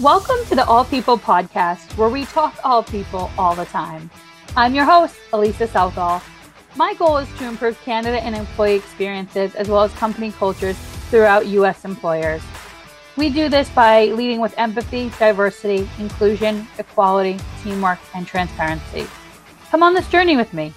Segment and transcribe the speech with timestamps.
[0.00, 4.10] Welcome to the All People podcast, where we talk all people all the time.
[4.54, 6.20] I'm your host, Elisa Southall.
[6.74, 10.76] My goal is to improve candidate and employee experiences as well as company cultures
[11.08, 11.86] throughout U.S.
[11.86, 12.42] employers.
[13.16, 19.06] We do this by leading with empathy, diversity, inclusion, equality, teamwork, and transparency.
[19.70, 20.74] Come on this journey with me.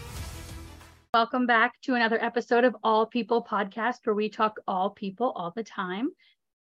[1.14, 5.52] Welcome back to another episode of All People Podcast, where we talk all people all
[5.54, 6.12] the time.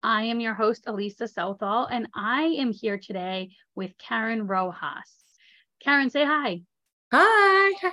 [0.03, 5.11] I am your host, Elisa Southall, and I am here today with Karen Rojas.
[5.83, 6.61] Karen, say hi.
[7.11, 7.91] Hi.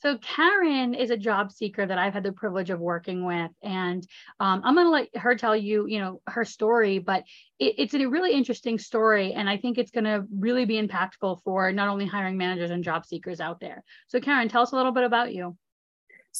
[0.00, 4.06] so Karen is a job seeker that I've had the privilege of working with, and
[4.38, 6.98] um, I'm going to let her tell you, you know, her story.
[6.98, 7.24] But
[7.58, 11.42] it, it's a really interesting story, and I think it's going to really be impactful
[11.42, 13.82] for not only hiring managers and job seekers out there.
[14.06, 15.56] So Karen, tell us a little bit about you.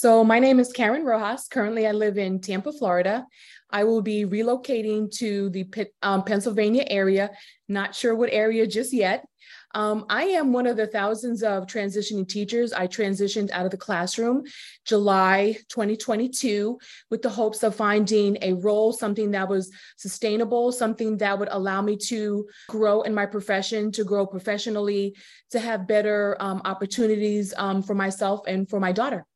[0.00, 1.48] So, my name is Karen Rojas.
[1.48, 3.26] Currently, I live in Tampa, Florida.
[3.68, 5.66] I will be relocating to the
[6.02, 7.32] um, Pennsylvania area,
[7.68, 9.26] not sure what area just yet.
[9.74, 12.72] Um, I am one of the thousands of transitioning teachers.
[12.72, 14.44] I transitioned out of the classroom
[14.84, 16.78] July 2022
[17.10, 21.82] with the hopes of finding a role, something that was sustainable, something that would allow
[21.82, 25.16] me to grow in my profession, to grow professionally,
[25.50, 29.26] to have better um, opportunities um, for myself and for my daughter.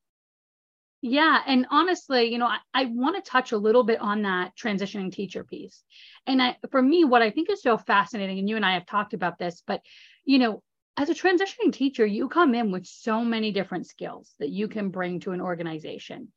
[1.04, 1.40] Yeah.
[1.48, 5.12] And honestly, you know, I, I want to touch a little bit on that transitioning
[5.12, 5.82] teacher piece.
[6.28, 8.86] And I, for me, what I think is so fascinating, and you and I have
[8.86, 9.80] talked about this, but,
[10.24, 10.62] you know,
[10.96, 14.90] as a transitioning teacher, you come in with so many different skills that you can
[14.90, 16.28] bring to an organization.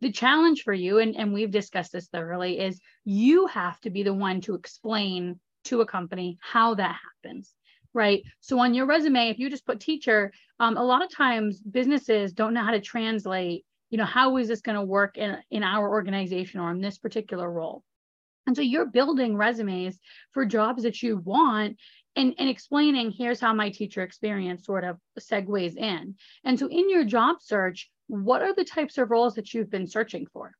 [0.00, 4.02] The challenge for you, and, and we've discussed this thoroughly, is you have to be
[4.02, 7.54] the one to explain to a company how that happens
[7.94, 8.22] right?
[8.40, 10.30] So on your resume, if you just put teacher,
[10.60, 14.48] um, a lot of times businesses don't know how to translate you know how is
[14.48, 17.82] this going to work in, in our organization or in this particular role
[18.46, 19.98] and so you're building resumes
[20.32, 21.76] for jobs that you want
[22.16, 26.14] and, and explaining here's how my teacher experience sort of segues in
[26.44, 29.86] and so in your job search what are the types of roles that you've been
[29.86, 30.52] searching for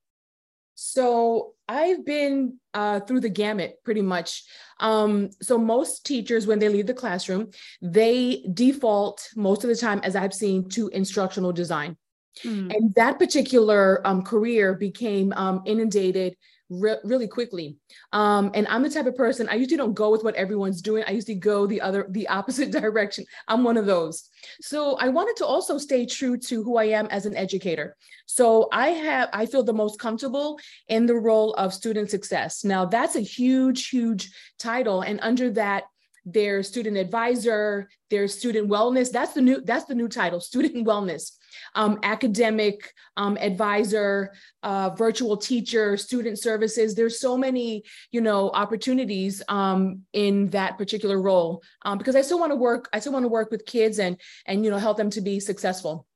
[0.81, 4.45] so I've been uh, through the gamut pretty much.
[4.79, 7.51] Um, so most teachers, when they leave the classroom,
[7.83, 11.97] they default most of the time, as I've seen, to instructional design.
[12.45, 12.75] Mm.
[12.75, 16.37] And that particular um, career became um, inundated
[16.71, 17.77] re- really quickly.
[18.13, 21.05] Um, and I'm the type of person I usually don't go with what everyone's doing.
[21.07, 23.25] I usually go the other, the opposite direction.
[23.47, 24.29] I'm one of those.
[24.61, 27.97] So I wanted to also stay true to who I am as an educator.
[28.27, 32.65] So I have, I feel the most comfortable in the role of student success.
[32.65, 35.85] Now that's a huge, huge title, and under that
[36.25, 39.11] their student advisor, their student wellness.
[39.11, 41.33] That's the new that's the new title, student wellness,
[41.75, 44.33] um, academic um, advisor,
[44.63, 46.95] uh, virtual teacher, student services.
[46.95, 52.39] There's so many you know opportunities um, in that particular role um, because I still
[52.39, 52.89] want to work.
[52.93, 55.41] I still want to work with kids and and you know help them to be
[55.41, 56.07] successful.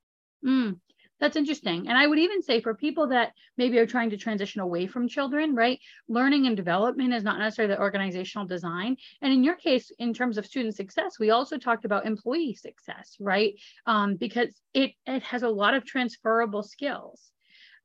[0.45, 0.79] Mm.
[1.23, 1.87] That's interesting.
[1.87, 5.07] And I would even say for people that maybe are trying to transition away from
[5.07, 5.79] children, right?
[6.09, 8.97] Learning and development is not necessarily the organizational design.
[9.21, 13.17] And in your case, in terms of student success, we also talked about employee success,
[13.21, 13.55] right?
[13.87, 17.31] Um, because it, it has a lot of transferable skills.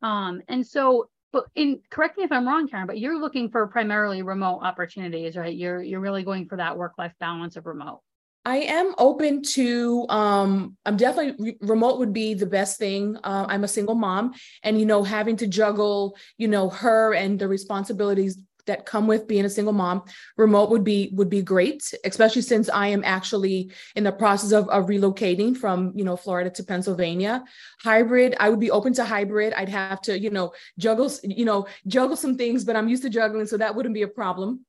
[0.01, 3.67] Um, and so but in correct me if I'm wrong, Karen, but you're looking for
[3.67, 5.55] primarily remote opportunities, right?
[5.55, 8.01] You're you're really going for that work-life balance of remote.
[8.47, 10.05] I am open to.
[10.07, 13.17] Um, I'm definitely remote would be the best thing.
[13.21, 17.37] Uh, I'm a single mom, and you know, having to juggle, you know, her and
[17.37, 20.03] the responsibilities that come with being a single mom
[20.37, 24.67] remote would be would be great especially since i am actually in the process of,
[24.67, 27.45] of relocating from you know florida to pennsylvania
[27.79, 31.65] hybrid i would be open to hybrid i'd have to you know juggle you know
[31.87, 34.65] juggle some things but i'm used to juggling so that wouldn't be a problem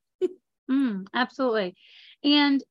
[0.70, 1.74] mm, absolutely
[2.22, 2.62] and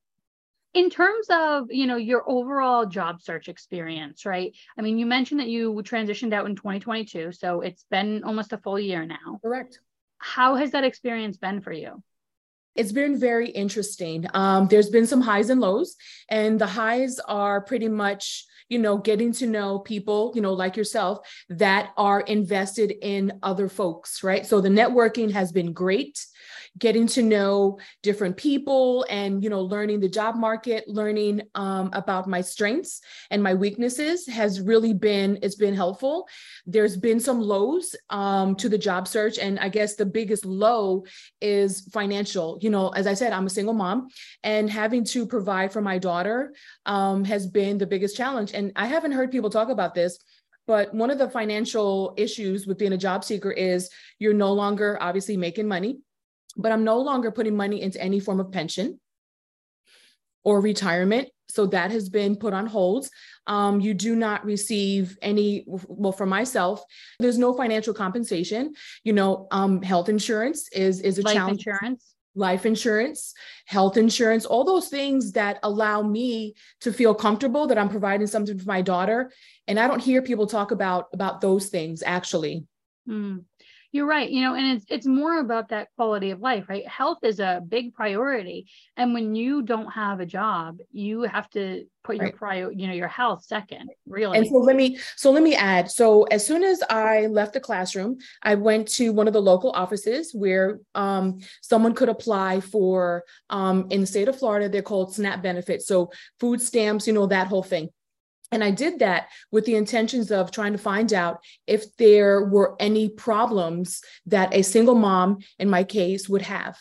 [0.77, 4.55] in terms of you know your overall job search experience right?
[4.77, 8.59] I mean you mentioned that you transitioned out in 2022 so it's been almost a
[8.59, 9.39] full year now.
[9.41, 9.79] Correct.
[10.19, 12.03] How has that experience been for you?
[12.75, 14.27] It's been very interesting.
[14.35, 15.95] Um, there's been some highs and lows
[16.29, 20.77] and the highs are pretty much you know getting to know people you know like
[20.77, 24.45] yourself that are invested in other folks right?
[24.45, 26.23] So the networking has been great
[26.77, 32.27] getting to know different people and you know learning the job market learning um, about
[32.27, 33.01] my strengths
[33.31, 36.27] and my weaknesses has really been it's been helpful.
[36.65, 41.05] There's been some lows um, to the job search and i guess the biggest low
[41.41, 42.57] is financial.
[42.61, 44.07] You know as i said i'm a single mom
[44.43, 46.53] and having to provide for my daughter
[46.85, 48.51] um, has been the biggest challenge.
[48.53, 50.19] And i haven't heard people talk about this
[50.67, 53.89] but one of the financial issues with being a job seeker is
[54.19, 55.99] you're no longer obviously making money
[56.57, 58.99] but I'm no longer putting money into any form of pension.
[60.43, 61.27] or retirement.
[61.49, 63.07] So that has been put on hold.
[63.47, 66.83] Um, you do not receive any, well, for myself,
[67.19, 68.73] there's no financial compensation.
[69.03, 71.57] You know, um, health insurance is is a Life challenge.
[71.67, 72.13] insurance.
[72.35, 73.33] Life insurance,
[73.65, 78.59] health insurance, all those things that allow me to feel comfortable that I'm providing something
[78.59, 79.31] for my daughter.
[79.67, 82.63] And I don't hear people talk about about those things actually.
[83.09, 83.45] Mm.
[83.91, 84.29] You're right.
[84.29, 86.87] You know, and it's it's more about that quality of life, right?
[86.87, 88.67] Health is a big priority.
[88.97, 92.93] And when you don't have a job, you have to put your prior, you know,
[92.93, 94.37] your health second, really.
[94.37, 95.89] And so let me so let me add.
[95.89, 99.71] So as soon as I left the classroom, I went to one of the local
[99.71, 105.15] offices where um, someone could apply for um, in the state of Florida, they're called
[105.15, 105.87] SNAP benefits.
[105.87, 107.89] So food stamps, you know, that whole thing.
[108.51, 112.75] And I did that with the intentions of trying to find out if there were
[112.79, 116.77] any problems that a single mom, in my case, would have.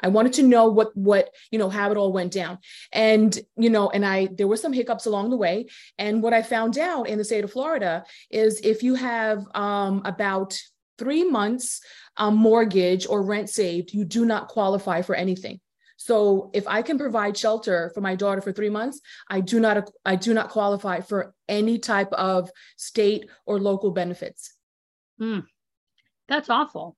[0.00, 2.58] I wanted to know what what you know how it all went down,
[2.92, 5.66] and you know, and I there were some hiccups along the way.
[5.98, 10.02] And what I found out in the state of Florida is if you have um,
[10.04, 10.56] about
[10.98, 11.80] three months
[12.16, 15.60] um, mortgage or rent saved, you do not qualify for anything.
[15.98, 19.90] So if I can provide shelter for my daughter for three months, I do not
[20.04, 24.54] I do not qualify for any type of state or local benefits.
[25.20, 25.44] Mm,
[26.28, 26.96] that's awful.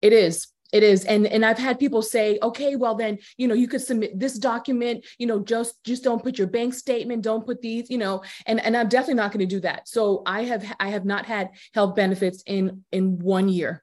[0.00, 0.46] It is.
[0.72, 1.04] It is.
[1.04, 4.38] And and I've had people say, okay, well then, you know, you could submit this
[4.38, 8.22] document, you know, just just don't put your bank statement, don't put these, you know,
[8.46, 9.88] and and I'm definitely not going to do that.
[9.88, 13.82] So I have I have not had health benefits in in one year.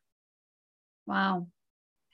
[1.06, 1.48] Wow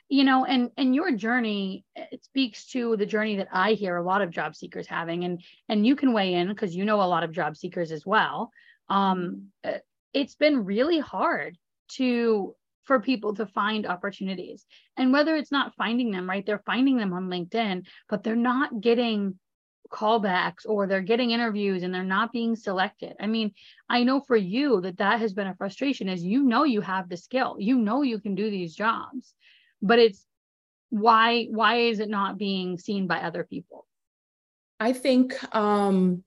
[0.10, 4.04] you know and and your journey it speaks to the journey that i hear a
[4.04, 7.04] lot of job seekers having and and you can weigh in because you know a
[7.04, 8.52] lot of job seekers as well.
[8.90, 9.78] Um uh,
[10.14, 11.58] it's been really hard
[11.90, 14.66] to for people to find opportunities.
[14.98, 18.82] And whether it's not finding them right they're finding them on linkedin but they're not
[18.82, 19.40] getting
[19.92, 23.14] callbacks or they're getting interviews and they're not being selected.
[23.20, 23.52] I mean
[23.88, 27.10] i know for you that that has been a frustration is you know you have
[27.10, 27.58] the skill.
[27.60, 29.36] You know you can do these jobs
[29.82, 30.26] but it's
[30.90, 33.86] why why is it not being seen by other people?
[34.80, 36.24] I think um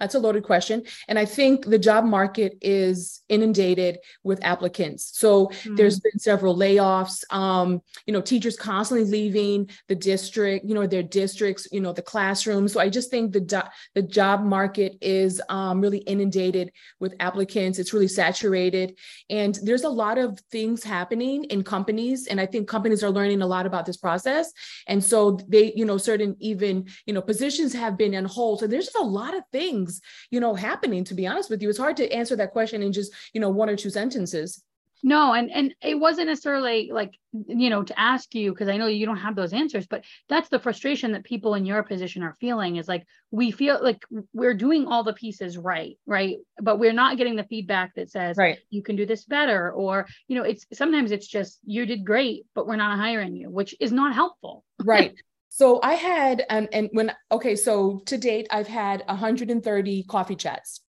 [0.00, 0.82] that's a loaded question.
[1.06, 5.12] And I think the job market is inundated with applicants.
[5.14, 5.76] So mm-hmm.
[5.76, 11.02] there's been several layoffs, um, you know, teachers constantly leaving the district, you know, their
[11.02, 12.66] districts, you know, the classroom.
[12.66, 17.78] So I just think the, do- the job market is um, really inundated with applicants.
[17.78, 18.98] It's really saturated.
[19.30, 22.26] And there's a lot of things happening in companies.
[22.26, 24.52] And I think companies are learning a lot about this process.
[24.88, 28.58] And so they, you know, certain even, you know, positions have been on hold.
[28.58, 30.00] So there's just a lot of things things,
[30.30, 31.68] you know, happening, to be honest with you.
[31.68, 34.62] It's hard to answer that question in just, you know, one or two sentences.
[35.06, 38.86] No, and and it wasn't necessarily like you know to ask you because I know
[38.86, 42.38] you don't have those answers, but that's the frustration that people in your position are
[42.40, 44.02] feeling is like we feel like
[44.32, 48.38] we're doing all the pieces right, right, but we're not getting the feedback that says
[48.38, 48.60] right.
[48.70, 52.46] you can do this better, or you know it's sometimes it's just you did great,
[52.54, 54.64] but we're not hiring you, which is not helpful.
[54.82, 55.14] Right.
[55.54, 60.80] So I had, um, and when, okay, so to date, I've had 130 coffee chats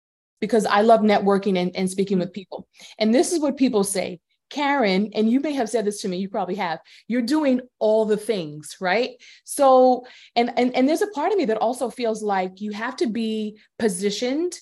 [0.41, 2.67] because I love networking and, and speaking with people.
[2.99, 6.17] And this is what people say Karen, and you may have said this to me,
[6.17, 6.79] you probably have,
[7.09, 9.11] you're doing all the things, right?
[9.45, 12.97] So, and, and, and there's a part of me that also feels like you have
[12.97, 14.55] to be positioned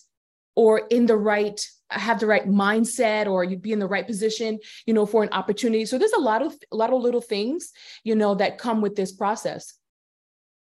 [0.57, 4.59] or in the right have the right mindset or you'd be in the right position
[4.87, 7.71] you know for an opportunity so there's a lot of a lot of little things
[8.03, 9.79] you know that come with this process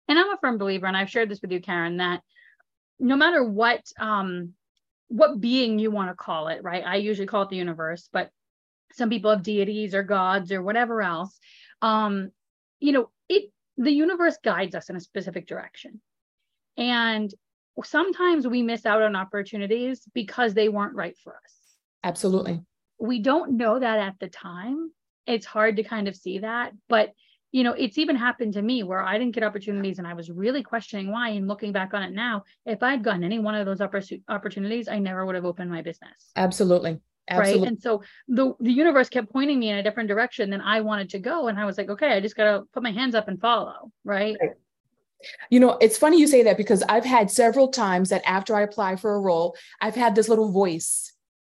[0.09, 2.21] and I'm a firm believer, and I've shared this with you, Karen, that
[2.99, 4.53] no matter what um,
[5.07, 6.83] what being you want to call it, right?
[6.85, 8.31] I usually call it the universe, but
[8.93, 11.39] some people have deities or gods or whatever else.
[11.81, 12.31] Um,
[12.79, 16.01] you know, it the universe guides us in a specific direction.
[16.75, 17.33] And
[17.83, 21.53] sometimes we miss out on opportunities because they weren't right for us.
[22.03, 22.61] Absolutely.
[22.99, 24.91] We don't know that at the time.
[25.25, 27.13] It's hard to kind of see that, but
[27.51, 30.29] you know, it's even happened to me where I didn't get opportunities and I was
[30.29, 31.29] really questioning why.
[31.29, 34.99] And looking back on it now, if I'd gotten any one of those opportunities, I
[34.99, 36.31] never would have opened my business.
[36.35, 36.99] Absolutely.
[37.27, 37.61] Absolutely.
[37.61, 37.67] Right.
[37.69, 41.09] And so the, the universe kept pointing me in a different direction than I wanted
[41.11, 41.47] to go.
[41.47, 43.91] And I was like, okay, I just got to put my hands up and follow.
[44.03, 44.35] Right?
[44.39, 44.51] right.
[45.49, 48.61] You know, it's funny you say that because I've had several times that after I
[48.61, 51.13] apply for a role, I've had this little voice,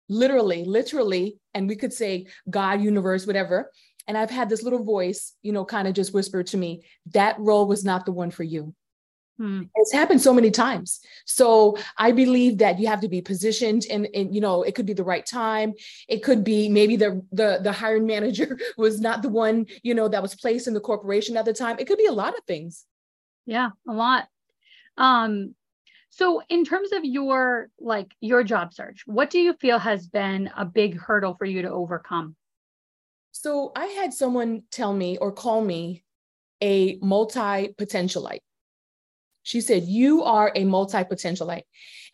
[0.08, 3.70] literally, literally, and we could say God, universe, whatever
[4.06, 7.38] and I've had this little voice, you know, kind of just whisper to me, that
[7.38, 8.75] role was not the one for you.
[9.38, 9.62] Hmm.
[9.75, 11.00] It's happened so many times.
[11.25, 14.87] So I believe that you have to be positioned and, and you know, it could
[14.87, 15.73] be the right time.
[16.09, 20.09] It could be maybe the, the, the hiring manager was not the one, you know,
[20.09, 21.76] that was placed in the corporation at the time.
[21.78, 22.85] It could be a lot of things.
[23.47, 24.28] Yeah, a lot.
[24.97, 25.54] Um,
[26.11, 30.50] so in terms of your like your job search, what do you feel has been
[30.54, 32.37] a big hurdle for you to overcome?
[33.32, 36.04] So I had someone tell me or call me
[36.62, 38.40] a multi-potentialite.
[39.42, 41.62] She said, You are a multi-potentialite.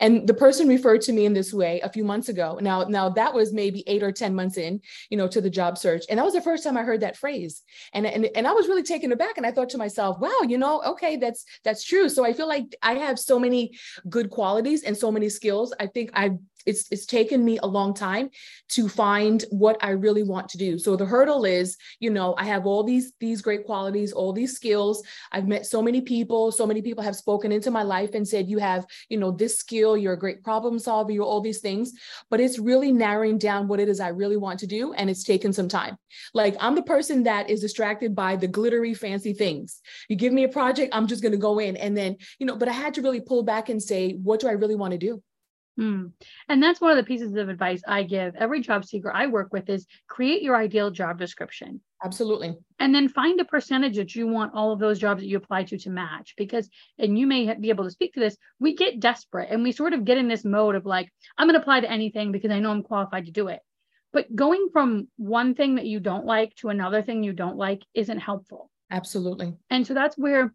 [0.01, 2.59] And the person referred to me in this way a few months ago.
[2.63, 5.77] Now, now that was maybe eight or 10 months in, you know, to the job
[5.77, 6.05] search.
[6.09, 7.63] And that was the first time I heard that phrase.
[7.93, 9.37] And, and, and I was really taken aback.
[9.37, 12.09] And I thought to myself, wow, you know, okay, that's that's true.
[12.09, 13.77] So I feel like I have so many
[14.09, 15.75] good qualities and so many skills.
[15.81, 18.29] I think I've it's it's taken me a long time
[18.69, 20.79] to find what I really want to do.
[20.79, 24.55] So the hurdle is, you know, I have all these these great qualities, all these
[24.55, 25.03] skills.
[25.33, 28.49] I've met so many people, so many people have spoken into my life and said
[28.49, 31.93] you have, you know, this skill, you're a great problem solver, you're all these things,
[32.31, 35.25] but it's really narrowing down what it is I really want to do and it's
[35.25, 35.97] taken some time.
[36.35, 39.81] Like I'm the person that is distracted by the glittery fancy things.
[40.09, 42.57] You give me a project, I'm just going to go in and then, you know,
[42.57, 44.99] but I had to really pull back and say, what do I really want to
[44.99, 45.23] do?
[45.79, 46.13] Mm.
[46.49, 49.53] And that's one of the pieces of advice I give every job seeker I work
[49.53, 51.81] with is create your ideal job description.
[52.05, 52.57] Absolutely.
[52.81, 55.65] And then find a percentage that you want all of those jobs that you apply
[55.65, 56.69] to to match because
[56.99, 59.93] and you may be able to speak to this, we get desperate and we sort
[59.93, 62.59] of get in this mode of like I'm going to apply to anything because I
[62.59, 63.61] know I'm qualified to do it.
[64.13, 67.83] But going from one thing that you don't like to another thing you don't like
[67.95, 68.71] isn't helpful.
[68.91, 69.55] Absolutely.
[69.71, 70.55] And so that's where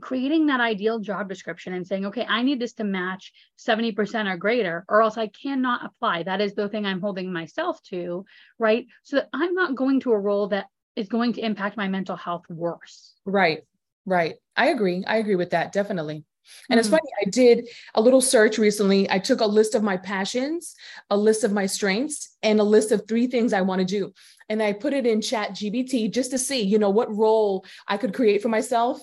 [0.00, 4.36] creating that ideal job description and saying, okay, I need this to match 70% or
[4.36, 6.24] greater, or else I cannot apply.
[6.24, 8.24] That is the thing I'm holding myself to,
[8.58, 8.86] right?
[9.02, 12.16] So that I'm not going to a role that is going to impact my mental
[12.16, 13.14] health worse.
[13.24, 13.62] Right,
[14.04, 14.36] right.
[14.56, 15.04] I agree.
[15.06, 16.24] I agree with that, definitely.
[16.70, 19.10] And mm it's funny, I did a little search recently.
[19.10, 20.76] I took a list of my passions,
[21.10, 24.12] a list of my strengths, and a list of three things I want to do.
[24.48, 27.96] And I put it in Chat GPT just to see, you know, what role I
[27.96, 29.00] could create for myself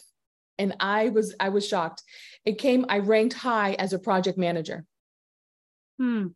[0.58, 2.04] and I was I was shocked.
[2.46, 4.86] It came I ranked high as a project manager.
[5.98, 6.28] Hmm.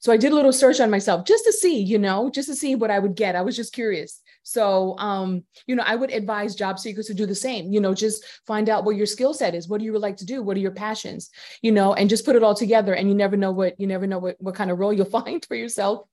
[0.00, 2.54] So I did a little search on myself just to see, you know, just to
[2.54, 3.34] see what I would get.
[3.34, 4.20] I was just curious.
[4.42, 7.72] So, um, you know, I would advise job seekers to do the same.
[7.72, 9.68] You know, just find out what your skill set is.
[9.68, 10.42] What do you like to do?
[10.42, 11.30] What are your passions?
[11.62, 12.94] You know, and just put it all together.
[12.94, 15.44] And you never know what you never know what what kind of role you'll find
[15.44, 16.06] for yourself.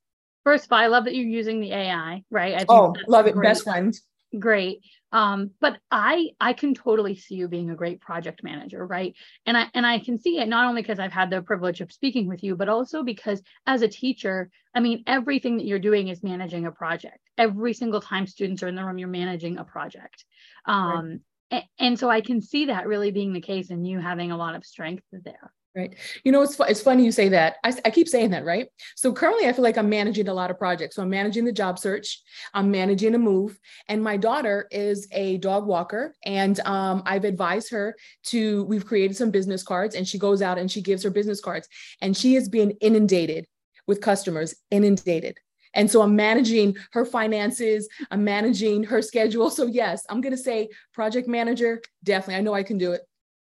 [0.43, 2.55] First of all, I love that you're using the AI, right?
[2.55, 3.33] I oh, love it.
[3.33, 3.49] Great.
[3.49, 3.97] Best friend
[4.39, 9.15] great um, but i i can totally see you being a great project manager right?
[9.45, 11.91] And i and i can see it not only because i've had the privilege of
[11.91, 16.09] speaking with you but also because as a teacher i mean everything that you're doing
[16.09, 17.19] is managing a project.
[17.37, 20.25] Every single time students are in the room you're managing a project.
[20.65, 21.19] Um, right.
[21.51, 24.37] and, and so i can see that really being the case and you having a
[24.37, 25.95] lot of strength there Right.
[26.23, 27.55] You know, it's, it's funny you say that.
[27.63, 28.67] I, I keep saying that, right?
[28.95, 30.95] So currently, I feel like I'm managing a lot of projects.
[30.95, 32.21] So I'm managing the job search,
[32.53, 36.13] I'm managing a move, and my daughter is a dog walker.
[36.25, 40.59] And um, I've advised her to, we've created some business cards, and she goes out
[40.59, 41.67] and she gives her business cards,
[42.01, 43.47] and she is being inundated
[43.87, 45.39] with customers, inundated.
[45.73, 49.49] And so I'm managing her finances, I'm managing her schedule.
[49.49, 52.35] So, yes, I'm going to say project manager, definitely.
[52.35, 53.01] I know I can do it.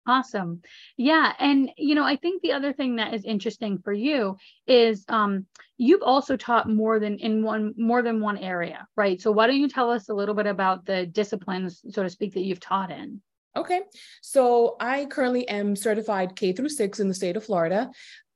[0.08, 0.62] Awesome.
[0.98, 1.34] Yeah.
[1.40, 5.48] And, you know, I think the other thing that is interesting for you is um,
[5.78, 9.20] you've also taught more than in one, more than one area, right?
[9.20, 12.36] So why don't you tell us a little bit about the disciplines, so to speak,
[12.36, 13.22] that you've taught in?
[13.56, 13.82] Okay.
[14.22, 17.90] So I currently am certified K through six in the state of Florida.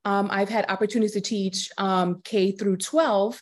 [0.05, 3.41] Um, I've had opportunities to teach um, K through 12.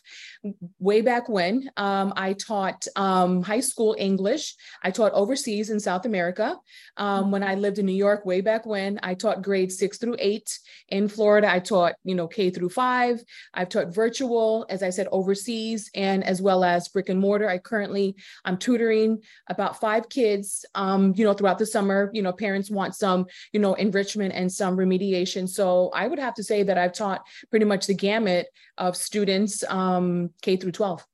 [0.78, 4.54] Way back when, um, I taught um, high school English.
[4.82, 6.56] I taught overseas in South America.
[6.96, 10.16] Um, when I lived in New York, way back when, I taught grades six through
[10.18, 10.58] eight.
[10.88, 13.22] In Florida, I taught, you know, K through five.
[13.54, 17.48] I've taught virtual, as I said, overseas, and as well as brick and mortar.
[17.48, 22.10] I currently, I'm tutoring about five kids, um, you know, throughout the summer.
[22.12, 25.48] You know, parents want some, you know, enrichment and some remediation.
[25.48, 29.62] So I would have to say that I've taught pretty much the gamut of students
[29.68, 31.06] um, K through 12.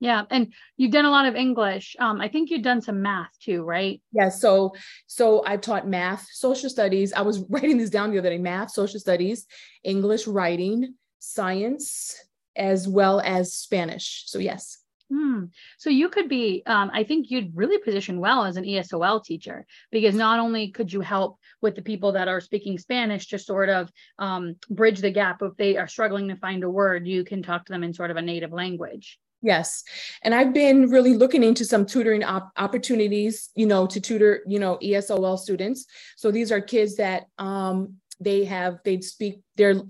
[0.00, 1.96] Yeah, and you've done a lot of English.
[1.98, 4.00] Um, I think you've done some math too, right?
[4.12, 4.28] Yeah.
[4.28, 4.74] So,
[5.08, 7.12] so I've taught math, social studies.
[7.12, 9.46] I was writing these down the other day: math, social studies,
[9.82, 12.14] English, writing, science,
[12.54, 14.24] as well as Spanish.
[14.26, 14.78] So yes.
[15.10, 15.44] Hmm.
[15.78, 19.66] So you could be, um, I think you'd really position well as an ESOL teacher
[19.90, 23.70] because not only could you help with the people that are speaking Spanish to sort
[23.70, 27.42] of um, bridge the gap if they are struggling to find a word, you can
[27.42, 29.18] talk to them in sort of a native language.
[29.40, 29.84] Yes.
[30.22, 34.58] And I've been really looking into some tutoring op- opportunities, you know, to tutor, you
[34.58, 35.86] know, ESOL students.
[36.16, 39.80] So these are kids that um, they have, they speak their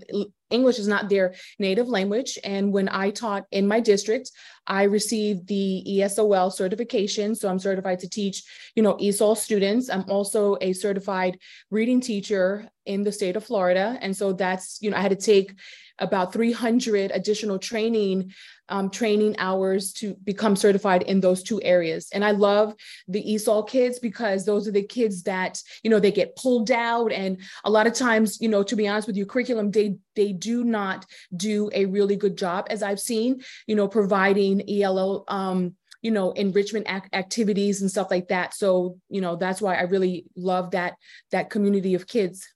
[0.49, 2.37] English is not their native language.
[2.43, 4.31] And when I taught in my district,
[4.69, 7.33] I received the ESOL certification.
[7.33, 8.43] So I'm certified to teach,
[8.75, 9.89] you know, ESOL students.
[9.89, 11.39] I'm also a certified
[11.71, 13.97] reading teacher in the state of Florida.
[13.99, 15.53] And so that's, you know, I had to take
[15.97, 18.31] about 300 additional training
[18.69, 22.07] um, training hours to become certified in those two areas.
[22.13, 22.75] And I love
[23.07, 27.11] the ESOL kids because those are the kids that, you know, they get pulled out.
[27.11, 30.33] And a lot of times, you know, to be honest with you, curriculum, they, they
[30.33, 35.75] do not do a really good job, as I've seen, you know, providing ELL, um,
[36.01, 39.81] you know enrichment ac- activities and stuff like that so you know that's why i
[39.81, 40.93] really love that
[41.31, 42.47] that community of kids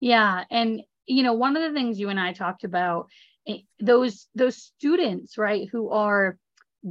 [0.00, 3.08] yeah and you know, one of the things you and I talked about,
[3.46, 6.38] eh, those those students, right, who are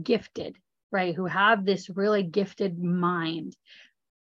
[0.04, 0.58] gifted,
[0.92, 3.56] right, who have this really gifted mind.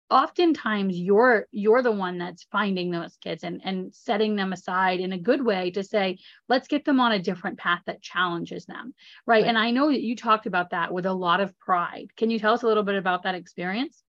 [0.10, 5.14] Oftentimes you're you're the one that's finding those kids and, and setting them aside in
[5.14, 8.94] a good way to say, let's get them on a different path that challenges them.
[9.26, 9.42] Right.
[9.42, 9.50] right.
[9.50, 12.08] And I know that you talked about that with a lot of pride.
[12.16, 14.04] Can you tell us a little bit about that experience?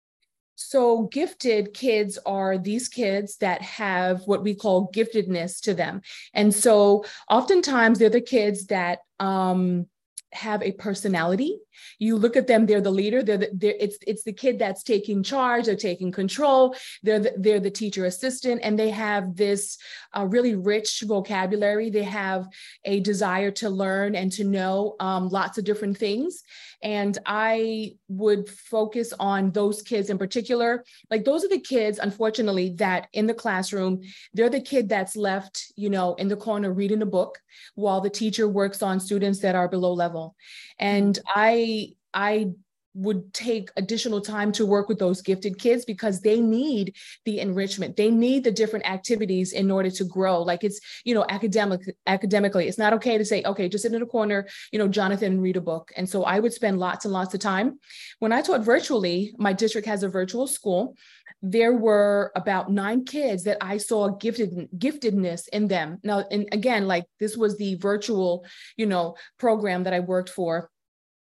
[0.57, 6.01] So, gifted kids are these kids that have what we call giftedness to them.
[6.33, 9.87] And so, oftentimes, they're the kids that um,
[10.33, 11.59] have a personality.
[11.99, 14.83] You look at them they're the leader they're, the, they're it's it's the kid that's
[14.83, 19.79] taking charge they're taking control they're the, they're the teacher assistant and they have this
[20.17, 21.91] uh, really rich vocabulary.
[21.91, 22.49] They have
[22.85, 26.43] a desire to learn and to know um, lots of different things
[26.83, 30.85] and i would focus on those kids in particular.
[31.11, 34.01] Like those are the kids unfortunately that in the classroom
[34.35, 37.39] they're the kid that's left you know in the corner reading a book
[37.75, 40.37] while the teacher works on students that are below level.
[40.79, 42.53] And i I
[42.97, 47.97] would take additional time to work with those gifted kids because they need the enrichment.
[47.97, 50.43] They need the different activities in order to grow.
[50.43, 54.03] Like it's you know academic academically it's not okay to say okay just sit in
[54.03, 55.93] a corner you know jonathan read a book.
[55.97, 57.79] And so i would spend lots and lots of time.
[58.19, 60.97] When i taught virtually my district has a virtual school.
[61.43, 65.99] There were about nine kids that I saw gifted giftedness in them.
[66.03, 70.71] Now, and again, like this was the virtual, you know, program that I worked for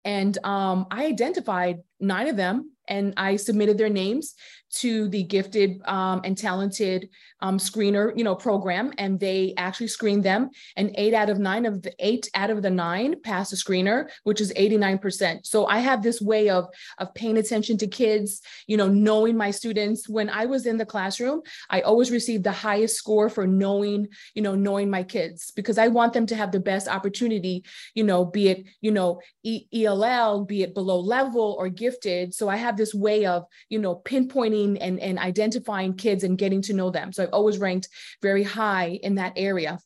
[0.05, 4.35] and um, I identified nine of them and I submitted their names
[4.71, 7.09] to the gifted um, and talented
[7.41, 10.49] um, screener, you know, program, and they actually screened them.
[10.75, 14.09] And eight out of nine of the eight out of the nine passed the screener,
[14.23, 15.45] which is 89%.
[15.45, 16.65] So I have this way of
[16.97, 20.07] of paying attention to kids, you know, knowing my students.
[20.07, 24.41] When I was in the classroom, I always received the highest score for knowing, you
[24.41, 27.63] know, knowing my kids because I want them to have the best opportunity,
[27.95, 32.33] you know, be it, you know, e- ELL, be it below level or gifted.
[32.33, 36.61] So I have this way of, you know, pinpointing and, and identifying kids and getting
[36.63, 37.11] to know them.
[37.11, 37.89] So I've always ranked
[38.21, 39.79] very high in that area.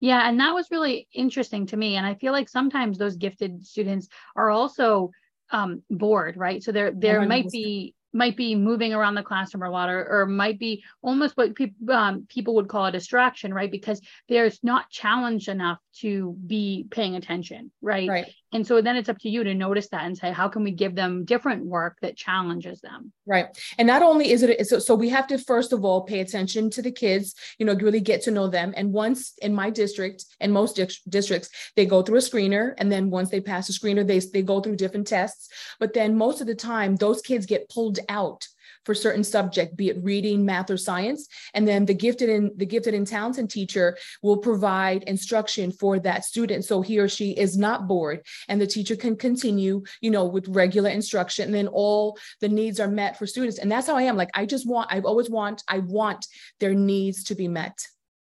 [0.00, 1.96] Yeah, and that was really interesting to me.
[1.96, 5.12] And I feel like sometimes those gifted students are also
[5.50, 6.62] um, bored, right?
[6.62, 7.28] So there there 100%.
[7.28, 11.36] might be might be moving around the classroom a lot or, or might be almost
[11.36, 16.36] what people um, people would call a distraction right because there's not challenged enough to
[16.46, 20.04] be paying attention right right and so then it's up to you to notice that
[20.04, 23.12] and say how can we give them different work that challenges them?
[23.26, 23.46] Right.
[23.78, 26.70] And not only is it so, so we have to first of all pay attention
[26.70, 28.74] to the kids you know really get to know them.
[28.76, 32.74] And once in my district and most di- districts they go through a screener.
[32.78, 35.48] And then once they pass the screener they, they go through different tests.
[35.80, 38.46] But then most of the time those kids get pulled out
[38.84, 41.28] for certain subject, be it reading, math, or science.
[41.54, 46.24] And then the gifted and the gifted and talented teacher will provide instruction for that
[46.24, 46.64] student.
[46.64, 50.48] So he or she is not bored and the teacher can continue, you know, with
[50.48, 51.46] regular instruction.
[51.46, 53.58] And then all the needs are met for students.
[53.58, 54.16] And that's how I am.
[54.16, 56.26] Like I just want, I always want, I want
[56.60, 57.78] their needs to be met.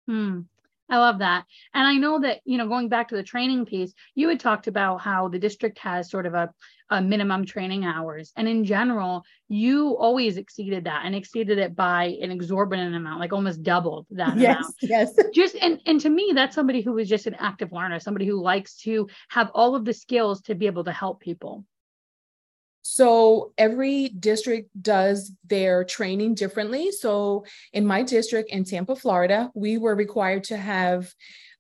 [0.07, 0.43] Hmm.
[0.89, 1.45] I love that.
[1.75, 4.69] And I know that, you know, going back to the training piece, you had talked
[4.69, 6.51] about how the district has sort of a
[6.91, 8.33] uh, minimum training hours.
[8.37, 13.33] And in general, you always exceeded that and exceeded it by an exorbitant amount, like
[13.33, 14.75] almost doubled that yes, amount.
[14.83, 15.13] Yes.
[15.35, 18.41] Just and and to me, that's somebody who is just an active learner, somebody who
[18.41, 21.65] likes to have all of the skills to be able to help people.
[22.89, 26.93] So every district does their training differently.
[26.93, 31.13] So in my district in Tampa, Florida, we were required to have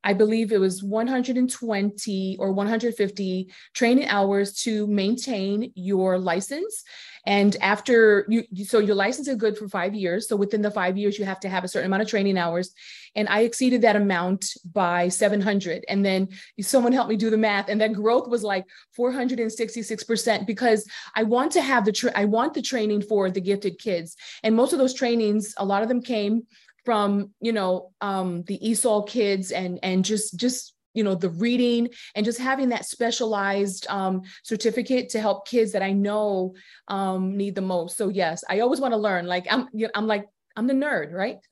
[0.04, 6.84] I believe it was 120 or 150 training hours to maintain your license.
[7.26, 10.28] And after you, so your license is good for five years.
[10.28, 12.72] So within the five years, you have to have a certain amount of training hours.
[13.16, 15.84] And I exceeded that amount by 700.
[15.88, 16.28] And then
[16.60, 17.68] someone helped me do the math.
[17.68, 18.64] And that growth was like
[18.96, 23.78] 466% because I want to have the, tra- I want the training for the gifted
[23.78, 24.16] kids.
[24.44, 26.46] And most of those trainings, a lot of them came
[26.86, 31.88] from you know um, the ESOL kids and and just just you know the reading
[32.14, 36.54] and just having that specialized um, certificate to help kids that i know
[36.88, 37.96] um, need the most.
[37.96, 39.26] So yes i always want to learn.
[39.26, 41.38] Like i'm you know, i'm like i'm the nerd right?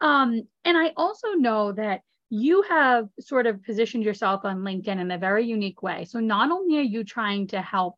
[0.00, 5.10] Um and i also know that you have sort of positioned yourself on linkedin in
[5.10, 6.04] a very unique way.
[6.04, 7.96] So not only are you trying to help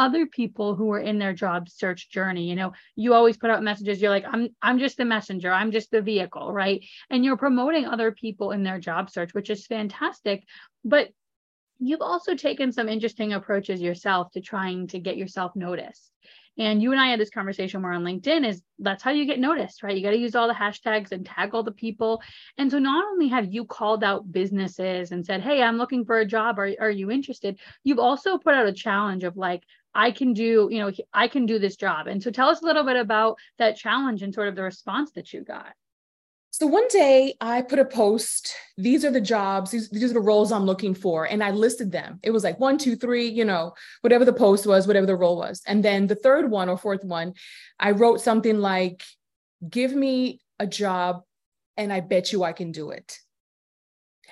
[0.00, 3.62] other people who are in their job search journey you know you always put out
[3.62, 7.36] messages you're like i'm i'm just the messenger i'm just the vehicle right and you're
[7.36, 10.42] promoting other people in their job search which is fantastic
[10.86, 11.10] but
[11.78, 16.10] you've also taken some interesting approaches yourself to trying to get yourself noticed
[16.60, 19.38] and you and I had this conversation more on LinkedIn is that's how you get
[19.38, 19.96] noticed, right?
[19.96, 22.20] You got to use all the hashtags and tag all the people.
[22.58, 26.18] And so not only have you called out businesses and said, Hey, I'm looking for
[26.18, 26.58] a job.
[26.58, 27.58] Are, are you interested?
[27.82, 29.62] You've also put out a challenge of like,
[29.94, 32.06] I can do, you know, I can do this job.
[32.06, 35.10] And so tell us a little bit about that challenge and sort of the response
[35.12, 35.72] that you got.
[36.52, 40.20] So one day I put a post, these are the jobs, these, these are the
[40.20, 41.24] roles I'm looking for.
[41.24, 42.18] And I listed them.
[42.22, 45.36] It was like one, two, three, you know, whatever the post was, whatever the role
[45.36, 45.62] was.
[45.66, 47.34] And then the third one or fourth one,
[47.78, 49.04] I wrote something like,
[49.68, 51.22] give me a job
[51.76, 53.18] and I bet you I can do it.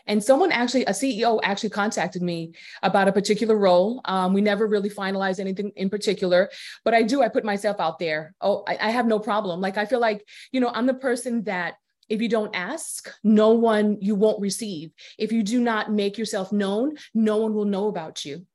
[0.08, 4.00] And someone actually, a CEO actually contacted me about a particular role.
[4.06, 6.50] Um, we never really finalized anything in particular,
[6.84, 8.34] but I do, I put myself out there.
[8.40, 9.60] Oh, I, I have no problem.
[9.60, 11.74] Like, I feel like, you know, I'm the person that
[12.08, 14.92] if you don't ask, no one you won't receive.
[15.18, 18.46] If you do not make yourself known, no one will know about you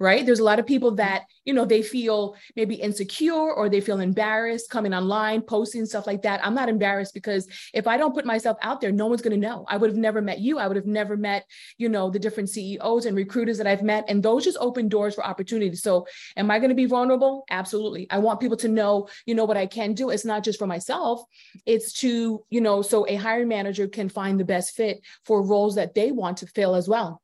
[0.00, 0.24] right?
[0.24, 4.00] There's a lot of people that you know they feel maybe insecure or they feel
[4.00, 6.44] embarrassed coming online posting stuff like that.
[6.44, 9.48] I'm not embarrassed because if i don't put myself out there no one's going to
[9.48, 9.64] know.
[9.68, 10.58] I would have never met you.
[10.58, 11.44] I would have never met
[11.76, 14.04] you know the different ceos and recruiters that i've met.
[14.08, 15.76] And those just open doors for opportunity.
[15.76, 17.44] So am i going to be vulnerable?
[17.50, 18.06] Absolutely.
[18.10, 20.10] I want people to know you know what i can do.
[20.10, 21.22] It's not just for myself.
[21.66, 25.74] It's to you know so a hiring manager can find the best fit for roles
[25.74, 27.20] that they want to fill as well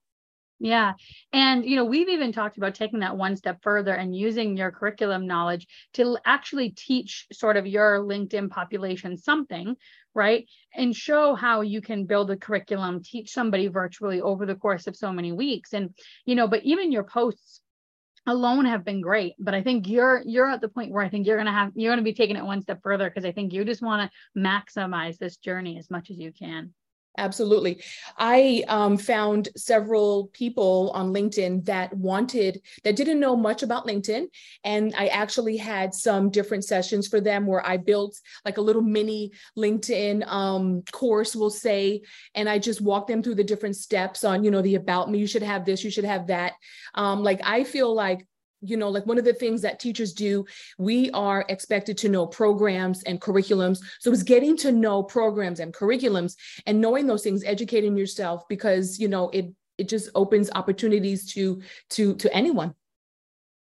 [0.59, 0.95] yeah.
[1.33, 4.71] And, you know, we've even talked about taking that one step further and using your
[4.71, 9.77] curriculum knowledge to actually teach sort of your LinkedIn population something,
[10.15, 10.47] right?
[10.75, 14.97] And show how you can build a curriculum, teach somebody virtually over the course of
[14.97, 15.75] so many weeks.
[15.75, 15.91] And,
[16.25, 17.61] you know, but even your posts
[18.29, 21.29] alone have been great but i think you're you're at the point where i think
[21.29, 23.31] you're going to have you're going to be taking it one step further because i
[23.31, 26.75] think you just want to maximize this journey as much as you can
[27.19, 27.83] Absolutely.
[28.19, 34.27] I um, found several people on LinkedIn that wanted, that didn't know much about LinkedIn.
[34.65, 38.83] And I actually had some different sessions for them where I built like a little
[38.83, 42.03] mini LinkedIn um, course, we'll say.
[42.35, 45.19] And I just walked them through the different steps on, you know, the about me,
[45.19, 46.53] you should have this, you should have that.
[46.95, 48.27] Um, like, I feel like
[48.61, 50.45] you know, like one of the things that teachers do,
[50.79, 53.81] we are expected to know programs and curriculums.
[54.01, 58.99] So it's getting to know programs and curriculums and knowing those things, educating yourself because,
[58.99, 62.75] you know, it it just opens opportunities to to to anyone.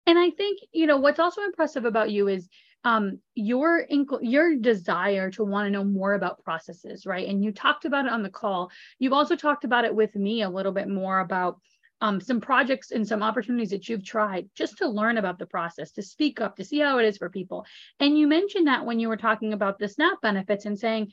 [0.07, 2.47] And I think, you know, what's also impressive about you is
[2.83, 7.27] um, your inc- your desire to want to know more about processes, right?
[7.27, 8.69] And you talked about it on the call.
[8.99, 11.59] You've also talked about it with me a little bit more about
[12.05, 15.91] um, some projects and some opportunities that you've tried just to learn about the process,
[15.93, 17.65] to speak up, to see how it is for people.
[17.99, 21.11] And you mentioned that when you were talking about the SNAP benefits and saying,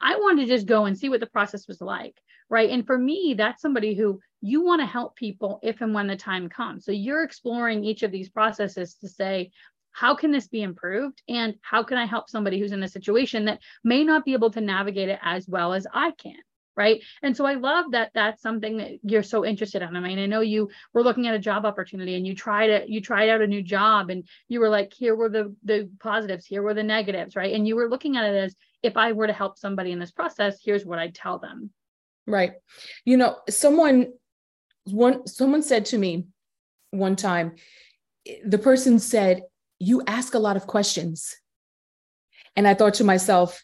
[0.00, 2.16] I wanted to just go and see what the process was like,
[2.48, 2.70] right?
[2.70, 6.14] And for me, that's somebody who you want to help people if and when the
[6.14, 6.84] time comes.
[6.84, 9.50] So you're exploring each of these processes to say,
[9.90, 11.20] how can this be improved?
[11.28, 14.50] And how can I help somebody who's in a situation that may not be able
[14.52, 16.38] to navigate it as well as I can?
[16.78, 17.02] Right?
[17.22, 19.96] And so i love that that's something that you're so interested in.
[19.96, 22.88] I mean i know you were looking at a job opportunity and you tried it
[22.88, 26.46] you tried out a new job and you were like here were the the positives
[26.46, 27.52] here were the negatives right?
[27.52, 30.12] And you were looking at it as if i were to help somebody in this
[30.12, 31.70] process here's what i'd tell them.
[32.26, 32.52] Right.
[33.04, 34.12] You know someone
[34.84, 36.28] one someone said to me
[36.92, 37.56] one time
[38.46, 39.42] the person said
[39.80, 41.36] you ask a lot of questions.
[42.54, 43.62] And i thought to myself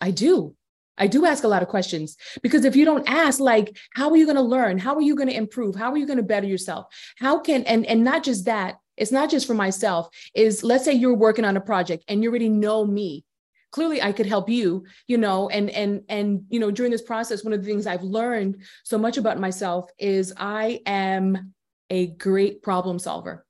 [0.00, 0.56] i do
[0.96, 4.16] I do ask a lot of questions because if you don't ask, like, how are
[4.16, 4.78] you going to learn?
[4.78, 5.74] How are you going to improve?
[5.74, 6.86] How are you going to better yourself?
[7.18, 10.92] How can, and, and not just that, it's not just for myself, is let's say
[10.92, 13.24] you're working on a project and you already know me.
[13.72, 17.42] Clearly I could help you, you know, and, and, and, you know, during this process,
[17.42, 21.54] one of the things I've learned so much about myself is I am
[21.90, 23.44] a great problem solver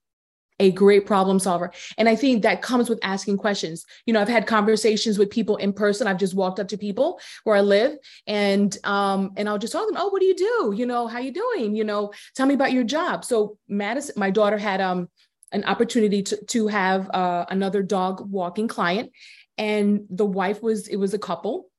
[0.60, 1.72] a great problem solver.
[1.98, 3.84] And I think that comes with asking questions.
[4.06, 6.06] You know, I've had conversations with people in person.
[6.06, 9.86] I've just walked up to people where I live and um and I'll just tell
[9.86, 10.74] them, "Oh, what do you do?
[10.76, 11.74] You know, how you doing?
[11.74, 15.08] You know, tell me about your job." So Madison, my daughter had um
[15.52, 19.10] an opportunity to to have uh, another dog walking client
[19.56, 21.70] and the wife was it was a couple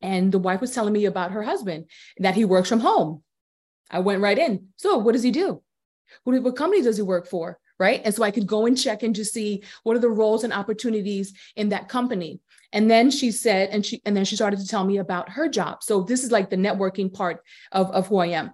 [0.00, 1.84] and the wife was telling me about her husband
[2.18, 3.22] that he works from home
[3.90, 4.68] I went right in.
[4.76, 5.62] So what does he do?
[6.24, 7.58] What, what company does he work for?
[7.78, 8.02] Right.
[8.04, 10.52] And so I could go and check and just see what are the roles and
[10.52, 12.40] opportunities in that company.
[12.72, 15.48] And then she said, and she and then she started to tell me about her
[15.48, 15.82] job.
[15.82, 18.52] So this is like the networking part of, of who I am.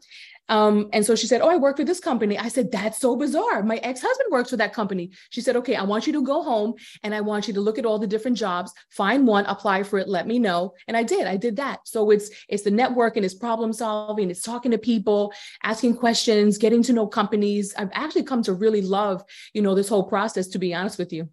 [0.49, 2.39] Um, and so she said, Oh, I work for this company.
[2.39, 3.63] I said, That's so bizarre.
[3.63, 5.11] My ex husband works for that company.
[5.31, 7.79] She said, Okay, I want you to go home and I want you to look
[7.79, 10.75] at all the different jobs, find one, apply for it, let me know.
[10.87, 11.27] And I did.
[11.27, 11.81] I did that.
[11.85, 16.83] So it's it's the networking, it's problem solving, it's talking to people, asking questions, getting
[16.85, 17.75] to know companies.
[17.77, 21.13] I've actually come to really love, you know, this whole process, to be honest with
[21.13, 21.29] you.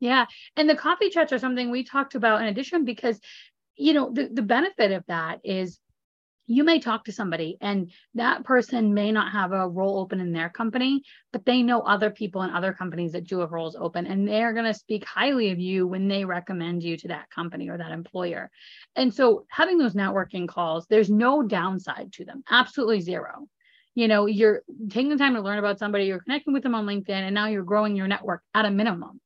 [0.00, 0.26] Yeah.
[0.56, 3.20] And the coffee chats are something we talked about in addition because
[3.76, 5.78] you know the, the benefit of that is
[6.46, 10.32] you may talk to somebody and that person may not have a role open in
[10.32, 11.02] their company,
[11.32, 14.52] but they know other people in other companies that do have roles open and they're
[14.52, 17.92] going to speak highly of you when they recommend you to that company or that
[17.92, 18.50] employer.
[18.96, 23.48] And so having those networking calls, there's no downside to them, absolutely zero.
[23.94, 26.86] You know, you're taking the time to learn about somebody, you're connecting with them on
[26.86, 29.20] LinkedIn, and now you're growing your network at a minimum.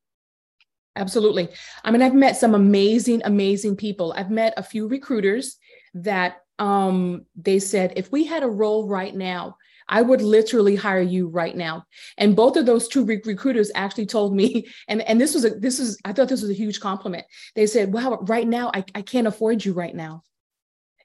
[0.97, 1.49] Absolutely.
[1.85, 4.13] I mean, I've met some amazing, amazing people.
[4.17, 5.59] I've met a few recruiters
[5.95, 9.57] that um, they said, if we had a role right now,
[9.89, 11.85] I would literally hire you right now.
[12.19, 15.51] And both of those two re- recruiters actually told me, and, and this was a
[15.51, 17.25] this was I thought this was a huge compliment.
[17.55, 20.23] They said, "Wow, right now I, I can't afford you right now."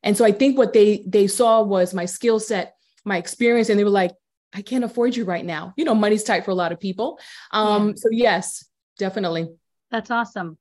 [0.04, 3.80] And so I think what they they saw was my skill set, my experience, and
[3.80, 4.14] they were like,
[4.54, 7.20] "I can't afford you right now." You know, money's tight for a lot of people.
[7.52, 7.94] Um, yeah.
[7.98, 8.66] So yes,
[8.98, 9.50] definitely.
[9.92, 10.58] That's awesome.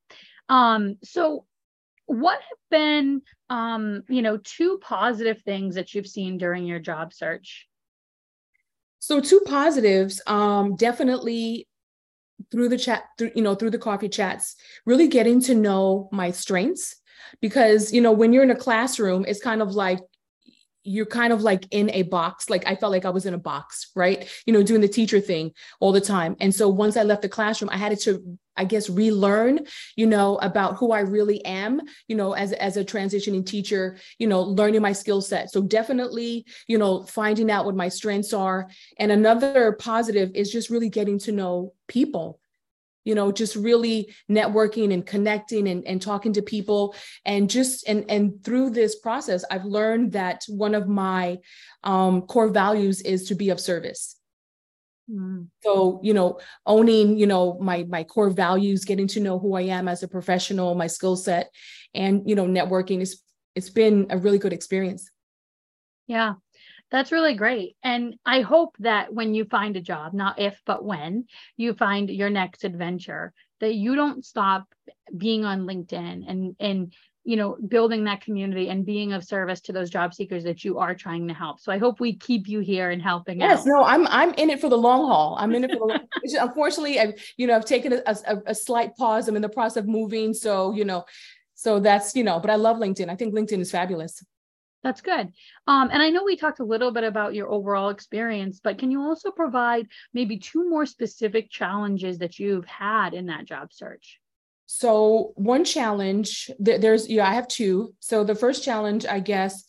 [0.49, 1.47] Um, so
[2.11, 7.13] what have been um, you know two positive things that you've seen during your job
[7.13, 7.69] search
[8.99, 11.69] so two positives um, definitely
[12.51, 16.33] through the chat through you know through the coffee chats really getting to know my
[16.33, 16.97] strengths
[17.41, 20.01] because you know when you're in a classroom it's kind of like
[20.83, 22.49] you're kind of like in a box.
[22.49, 24.29] Like I felt like I was in a box, right?
[24.47, 26.37] You know, doing the teacher thing all the time.
[26.41, 29.61] And so once I left the classroom, I had to, I guess, relearn,
[29.97, 34.27] you know, about who I really am, you know, as, as a transitioning teacher, you
[34.27, 35.51] know, learning my skill set.
[35.51, 38.69] So definitely, you know, finding out what my strengths are.
[38.99, 42.39] And another positive is just really getting to know people
[43.05, 46.95] you know just really networking and connecting and, and talking to people
[47.25, 51.39] and just and and through this process i've learned that one of my
[51.83, 54.20] um, core values is to be of service
[55.11, 55.47] mm.
[55.63, 59.63] so you know owning you know my my core values getting to know who i
[59.63, 61.51] am as a professional my skill set
[61.95, 63.21] and you know networking is
[63.55, 65.11] it's been a really good experience
[66.07, 66.35] yeah
[66.91, 67.77] that's really great.
[67.83, 72.11] And I hope that when you find a job, not if, but when you find
[72.11, 74.65] your next adventure, that you don't stop
[75.17, 76.93] being on LinkedIn and, and,
[77.25, 80.79] you know, building that community and being of service to those job seekers that you
[80.79, 81.61] are trying to help.
[81.61, 83.67] So I hope we keep you here and helping yes, out.
[83.67, 85.37] no, I'm I'm in it for the long haul.
[85.39, 86.01] I'm in it for the long,
[86.49, 89.29] unfortunately I've you know I've taken a, a, a slight pause.
[89.29, 90.33] I'm in the process of moving.
[90.35, 91.05] So, you know,
[91.61, 93.11] so that's, you know, but I love LinkedIn.
[93.11, 94.25] I think LinkedIn is fabulous.
[94.83, 95.29] That's good.
[95.67, 98.91] Um, and I know we talked a little bit about your overall experience, but can
[98.91, 104.20] you also provide maybe two more specific challenges that you've had in that job search?
[104.73, 107.93] So one challenge, there's yeah, I have two.
[107.99, 109.65] So the first challenge, I guess,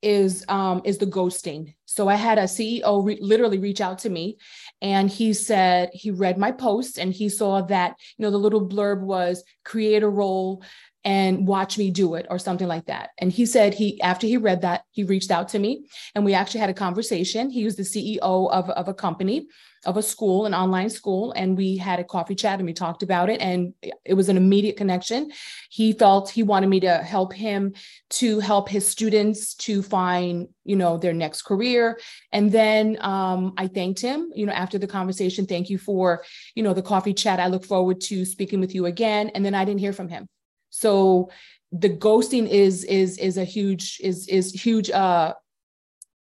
[0.00, 1.74] is um, is the ghosting.
[1.86, 4.38] So I had a CEO re- literally reach out to me,
[4.80, 8.68] and he said he read my post and he saw that you know the little
[8.68, 10.62] blurb was create a role
[11.04, 13.10] and watch me do it or something like that.
[13.18, 16.32] And he said he after he read that, he reached out to me and we
[16.32, 17.50] actually had a conversation.
[17.50, 18.18] He was the CEO
[18.50, 19.46] of, of a company,
[19.84, 23.02] of a school, an online school, and we had a coffee chat and we talked
[23.02, 23.74] about it and
[24.06, 25.30] it was an immediate connection.
[25.68, 27.74] He felt he wanted me to help him
[28.10, 32.00] to help his students to find, you know, their next career.
[32.32, 36.62] And then um, I thanked him, you know, after the conversation, thank you for, you
[36.62, 37.40] know, the coffee chat.
[37.40, 39.28] I look forward to speaking with you again.
[39.34, 40.26] And then I didn't hear from him.
[40.74, 41.30] So
[41.70, 45.34] the ghosting is is is a huge is is huge uh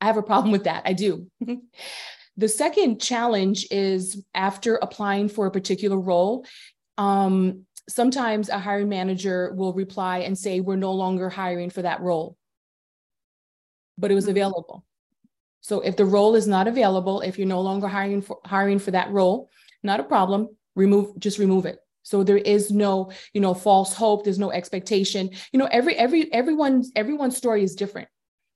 [0.01, 0.83] I have a problem with that.
[0.85, 1.27] I do.
[2.37, 6.47] the second challenge is after applying for a particular role,
[6.99, 12.01] um, sometimes a hiring manager will reply and say, We're no longer hiring for that
[12.01, 12.37] role,
[13.99, 14.33] but it was mm-hmm.
[14.33, 14.85] available.
[15.61, 18.93] So if the role is not available, if you're no longer hiring for hiring for
[18.93, 19.51] that role,
[19.83, 20.51] not a problem.
[20.77, 21.79] Remove, just remove it.
[22.07, 24.23] So there is no, you know, false hope.
[24.23, 25.31] There's no expectation.
[25.53, 28.07] You know, every every everyone's everyone's story is different.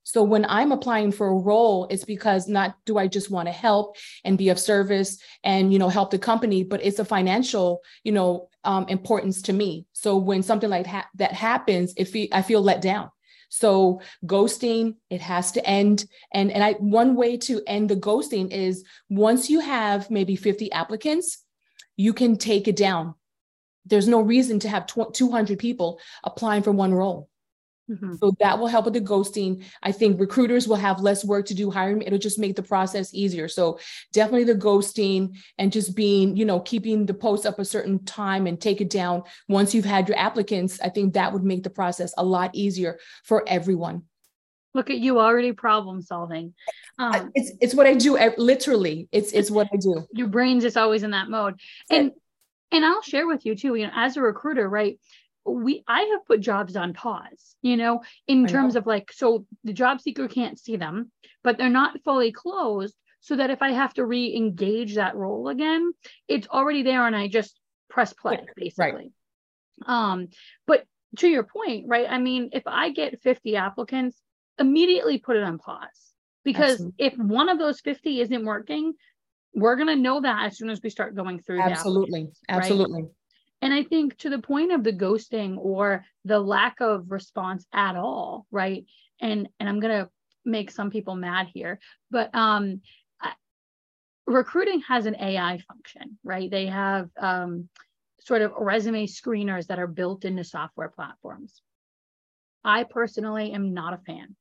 [0.04, 3.52] So when I'm applying for a role, it's because not do I just want to
[3.52, 7.80] help and be of service and you know help the company, but it's a financial
[8.04, 9.84] you know um, importance to me.
[9.94, 13.10] So when something like ha- that happens, if I feel let down.
[13.48, 16.04] So ghosting, it has to end.
[16.32, 20.70] And, and I one way to end the ghosting is once you have maybe 50
[20.70, 21.44] applicants,
[21.96, 23.16] you can take it down.
[23.86, 27.28] There's no reason to have 200 people applying for one role.
[27.90, 28.14] Mm-hmm.
[28.16, 29.64] So that will help with the ghosting.
[29.82, 32.02] I think recruiters will have less work to do hiring.
[32.02, 33.48] It'll just make the process easier.
[33.48, 33.80] So
[34.12, 38.46] definitely the ghosting and just being, you know, keeping the post up a certain time
[38.46, 40.80] and take it down once you've had your applicants.
[40.80, 44.02] I think that would make the process a lot easier for everyone.
[44.72, 46.54] Look at you already problem solving.
[46.96, 48.16] Um, it's it's what I do.
[48.38, 50.06] Literally, it's it's what I do.
[50.12, 51.58] Your brain's just always in that mode.
[51.90, 52.12] And
[52.72, 53.74] and I'll share with you too.
[53.74, 54.98] You know, as a recruiter, right?
[55.44, 59.72] we I have put jobs on pause, you know, in terms of like so the
[59.72, 61.11] job seeker can't see them,
[61.42, 65.92] but they're not fully closed so that if I have to re-engage that role again,
[66.28, 69.12] it's already there and I just press play basically.
[69.87, 70.11] Right.
[70.12, 70.28] Um
[70.66, 70.85] but
[71.18, 72.06] to your point, right?
[72.09, 74.20] I mean, if I get 50 applicants,
[74.59, 76.12] immediately put it on pause
[76.44, 77.06] because Absolutely.
[77.06, 78.94] if one of those 50 isn't working,
[79.54, 81.72] we're going to know that as soon as we start going through that.
[81.72, 82.28] Absolutely.
[82.48, 83.02] Absolutely.
[83.02, 83.10] Right?
[83.62, 87.96] And I think to the point of the ghosting or the lack of response at
[87.96, 88.84] all, right?
[89.20, 90.08] And and I'm gonna
[90.46, 91.78] make some people mad here,
[92.10, 92.80] but um,
[94.30, 96.50] recruiting has an AI function, right?
[96.50, 97.68] They have um,
[98.20, 101.60] sort of resume screeners that are built into software platforms.
[102.64, 104.36] I personally am not a fan.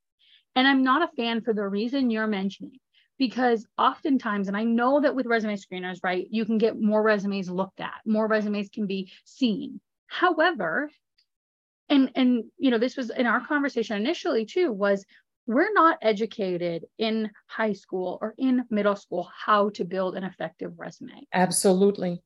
[0.56, 2.80] And I'm not a fan for the reason you're mentioning
[3.20, 7.50] because oftentimes and i know that with resume screeners right you can get more resumes
[7.50, 9.80] looked at more resumes can be seen.
[10.08, 10.90] However
[11.90, 15.06] and and you know this was in our conversation initially too was
[15.46, 20.74] we're not educated in high school or in middle school how to build an effective
[20.78, 21.28] resume.
[21.34, 22.22] Absolutely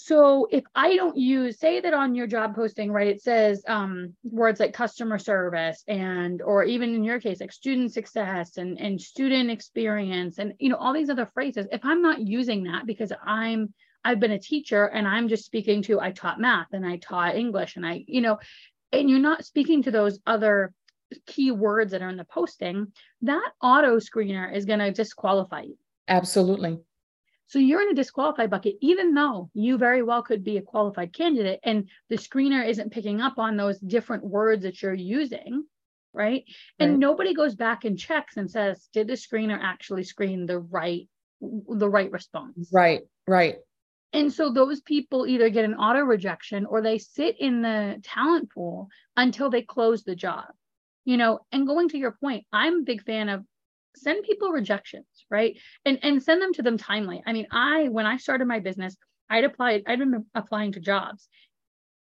[0.00, 4.14] so if I don't use, say that on your job posting, right, it says um,
[4.22, 9.00] words like customer service and, or even in your case, like student success and, and
[9.00, 13.12] student experience and, you know, all these other phrases, if I'm not using that because
[13.26, 16.98] I'm, I've been a teacher and I'm just speaking to, I taught math and I
[16.98, 18.38] taught English and I, you know,
[18.92, 20.72] and you're not speaking to those other
[21.26, 25.76] key words that are in the posting, that auto screener is going to disqualify you.
[26.06, 26.78] Absolutely.
[27.48, 31.14] So you're in a disqualified bucket, even though you very well could be a qualified
[31.14, 35.64] candidate and the screener isn't picking up on those different words that you're using.
[36.12, 36.44] Right.
[36.78, 36.98] And right.
[36.98, 41.08] nobody goes back and checks and says, did the screener actually screen the right
[41.40, 42.68] the right response?
[42.72, 43.56] Right, right.
[44.12, 48.50] And so those people either get an auto rejection or they sit in the talent
[48.52, 50.46] pool until they close the job.
[51.04, 53.44] You know, and going to your point, I'm a big fan of
[54.00, 55.58] send people rejections, right?
[55.84, 57.22] And and send them to them timely.
[57.26, 58.96] I mean, I when I started my business,
[59.30, 61.28] I'd applied, I'd been applying to jobs.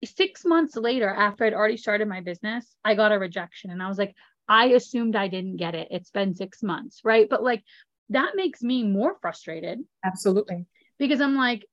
[0.03, 3.71] Six months later, after I'd already started my business, I got a rejection.
[3.71, 4.13] And I was like,
[4.47, 5.88] I assumed I didn't get it.
[5.89, 7.27] It's been six months, right?
[7.27, 7.63] But like
[8.10, 9.79] that makes me more frustrated.
[10.03, 10.65] Absolutely.
[10.99, 11.65] Because I'm like,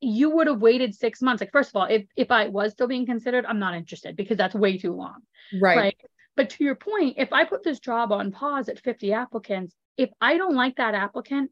[0.00, 1.40] you would have waited six months.
[1.40, 4.36] Like, first of all, if if I was still being considered, I'm not interested because
[4.36, 5.22] that's way too long.
[5.60, 5.76] Right.
[5.76, 5.96] right?
[6.38, 10.08] But to your point, if I put this job on pause at 50 applicants, if
[10.20, 11.50] I don't like that applicant,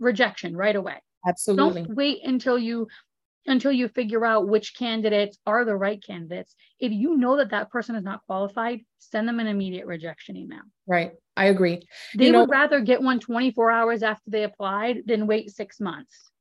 [0.00, 1.00] rejection right away.
[1.24, 1.84] Absolutely.
[1.84, 2.88] Don't wait until you
[3.46, 6.56] until you figure out which candidates are the right candidates.
[6.80, 10.62] If you know that that person is not qualified, send them an immediate rejection email.
[10.88, 11.12] Right.
[11.36, 11.86] I agree.
[12.16, 15.78] They you would know, rather get one 24 hours after they applied than wait 6
[15.78, 16.32] months.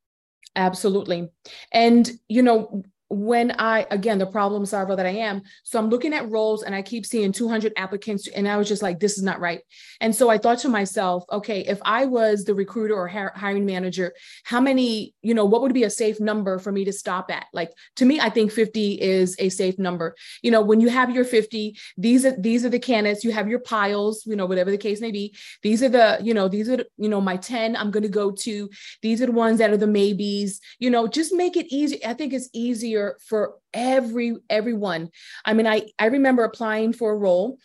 [0.55, 1.29] Absolutely.
[1.71, 2.81] And you know,
[3.15, 6.75] when I, again, the problem solver that I am, so I'm looking at roles and
[6.75, 9.61] I keep seeing 200 applicants, and I was just like, this is not right.
[10.01, 14.13] And so I thought to myself, okay, if I was the recruiter or hiring manager,
[14.43, 17.45] how many, you know, what would be a safe number for me to stop at?
[17.53, 20.15] Like to me, I think 50 is a safe number.
[20.41, 23.47] You know, when you have your 50, these are these are the candidates, you have
[23.47, 25.35] your piles, you know, whatever the case may be.
[25.61, 28.31] These are the, you know, these are, you know, my 10 I'm going to go
[28.31, 28.69] to.
[29.01, 32.05] These are the ones that are the maybes, you know, just make it easy.
[32.05, 35.09] I think it's easier easier for every everyone.
[35.43, 37.57] I mean, I I remember applying for a role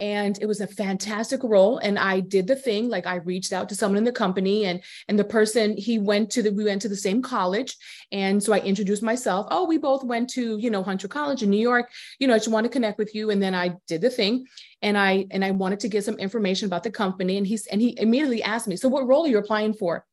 [0.00, 3.68] and it was a fantastic role and i did the thing like i reached out
[3.68, 6.80] to someone in the company and and the person he went to the we went
[6.80, 7.76] to the same college.
[8.12, 11.50] And so i introduced myself oh we both went to you know hunter college in
[11.50, 11.90] new york.
[12.20, 13.30] You know i just want to connect with you.
[13.30, 14.46] And then i did the thing
[14.82, 17.36] and i and i wanted to get some information about the company.
[17.36, 20.06] And he's and he immediately asked me so what role are you applying for?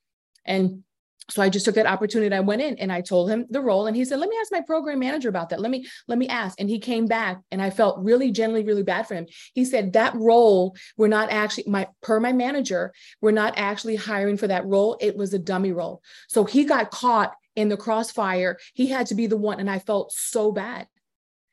[0.45, 0.83] And
[1.29, 2.35] so I just took that opportunity.
[2.35, 4.51] I went in and I told him the role, and he said, "Let me ask
[4.51, 5.59] my program manager about that.
[5.59, 8.83] Let me let me ask." And he came back, and I felt really generally really
[8.83, 9.25] bad for him.
[9.53, 14.37] He said that role we're not actually my per my manager we're not actually hiring
[14.37, 14.97] for that role.
[15.01, 16.01] It was a dummy role.
[16.27, 18.57] So he got caught in the crossfire.
[18.73, 20.87] He had to be the one, and I felt so bad.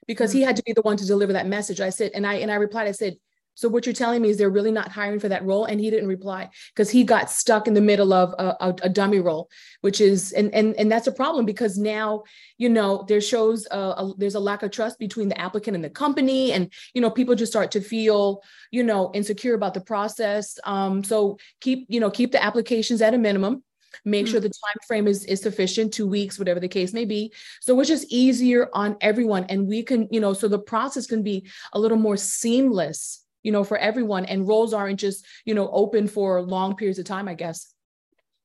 [0.08, 0.46] because he hmm.
[0.46, 1.80] had to be the one to deliver that message.
[1.80, 3.16] I said, and I and I replied, I said,
[3.54, 5.90] so what you're telling me is they're really not hiring for that role, and he
[5.90, 9.50] didn't reply because he got stuck in the middle of a, a, a, dummy role,
[9.82, 12.22] which is and and and that's a problem because now
[12.56, 15.84] you know there shows a, a, there's a lack of trust between the applicant and
[15.84, 19.80] the company, and you know people just start to feel you know insecure about the
[19.80, 20.58] process.
[20.64, 23.62] Um, so keep you know keep the applications at a minimum
[24.06, 24.44] make sure mm-hmm.
[24.44, 27.30] the time frame is, is sufficient two weeks whatever the case may be
[27.60, 31.22] so it's just easier on everyone and we can you know so the process can
[31.22, 34.24] be a little more seamless you know, for everyone.
[34.24, 37.72] And roles aren't just, you know, open for long periods of time, I guess.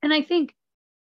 [0.02, 0.54] And I think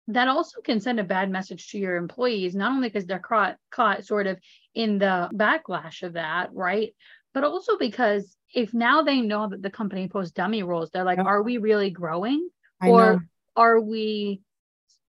[0.09, 3.57] that also can send a bad message to your employees, not only because they're caught,
[3.70, 4.39] caught sort of
[4.74, 6.95] in the backlash of that, right?
[7.34, 11.18] But also because if now they know that the company posts dummy roles, they're like,
[11.18, 12.49] are we really growing?
[12.80, 13.20] I or know.
[13.57, 14.41] are we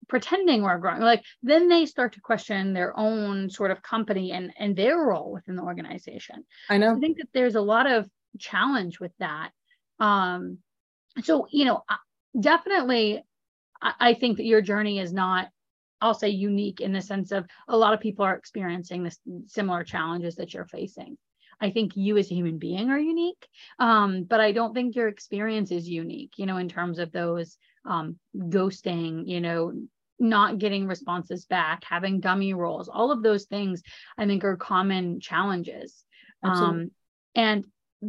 [0.08, 4.54] pretending we're growing like then they start to question their own sort of company and
[4.58, 8.08] and their role within the organization i know i think that there's a lot of
[8.40, 9.52] challenge with that.
[10.00, 10.60] Um,
[11.24, 11.84] so, you know,
[12.40, 13.24] definitely,
[13.82, 15.50] I, I think that your journey is not,
[16.02, 19.18] I'll say, unique in the sense of a lot of people are experiencing this
[19.48, 21.18] similar challenges that you're facing.
[21.62, 23.48] I think you as a human being are unique,
[23.80, 27.58] um, but I don't think your experience is unique, you know, in terms of those
[27.86, 29.72] um, ghosting, you know,
[30.20, 33.84] not getting responses back, having dummy roles, all of those things
[34.18, 36.04] I think are common challenges.
[36.44, 36.92] Um,
[37.36, 37.66] and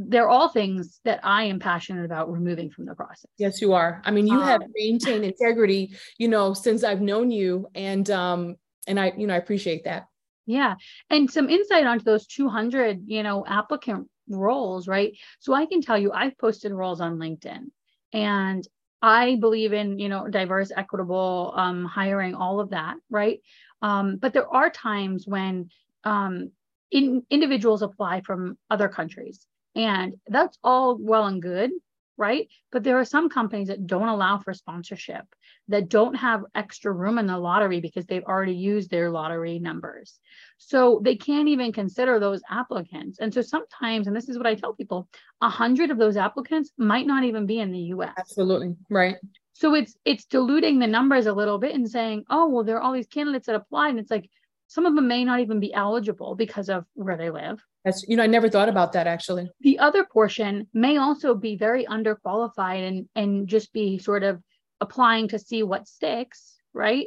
[0.08, 3.30] they're all things that I am passionate about removing from the process.
[3.38, 4.02] Yes, you are.
[4.04, 8.56] I mean, you um, have maintained integrity, you know, since I've known you, and um,
[8.86, 10.06] and I, you know, I appreciate that.
[10.46, 10.74] Yeah,
[11.10, 15.16] and some insight onto those 200, you know, applicant roles, right?
[15.40, 17.70] So I can tell you, I've posted roles on LinkedIn,
[18.12, 18.66] and
[19.02, 23.40] I believe in, you know, diverse, equitable um, hiring, all of that, right?
[23.82, 25.70] Um, but there are times when
[26.04, 26.50] um,
[26.90, 29.46] in, individuals apply from other countries
[29.76, 31.70] and that's all well and good,
[32.16, 32.48] right?
[32.72, 35.24] But there are some companies that don't allow for sponsorship,
[35.68, 40.18] that don't have extra room in the lottery because they've already used their lottery numbers.
[40.56, 43.18] So they can't even consider those applicants.
[43.18, 45.08] And so sometimes, and this is what I tell people,
[45.42, 48.14] a hundred of those applicants might not even be in the US.
[48.18, 48.74] Absolutely.
[48.88, 49.16] Right.
[49.52, 52.82] So it's it's diluting the numbers a little bit and saying, oh, well, there are
[52.82, 53.90] all these candidates that applied.
[53.90, 54.30] And it's like
[54.68, 58.16] some of them may not even be eligible because of where they live that's, you
[58.16, 59.48] know, I never thought about that actually.
[59.60, 64.42] The other portion may also be very underqualified and, and just be sort of
[64.80, 67.06] applying to see what sticks, right?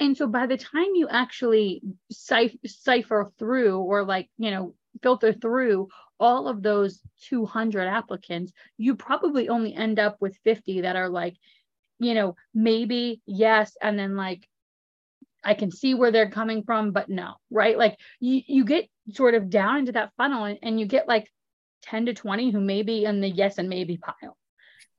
[0.00, 1.80] And so by the time you actually
[2.12, 5.88] cipher through or like, you know, filter through
[6.20, 11.36] all of those 200 applicants, you probably only end up with 50 that are like,
[12.00, 14.46] you know, maybe yes, and then like
[15.44, 17.78] I can see where they're coming from, but no, right?
[17.78, 21.28] Like you, you get sort of down into that funnel and, and you get like
[21.82, 24.36] 10 to 20 who may be in the yes and maybe pile.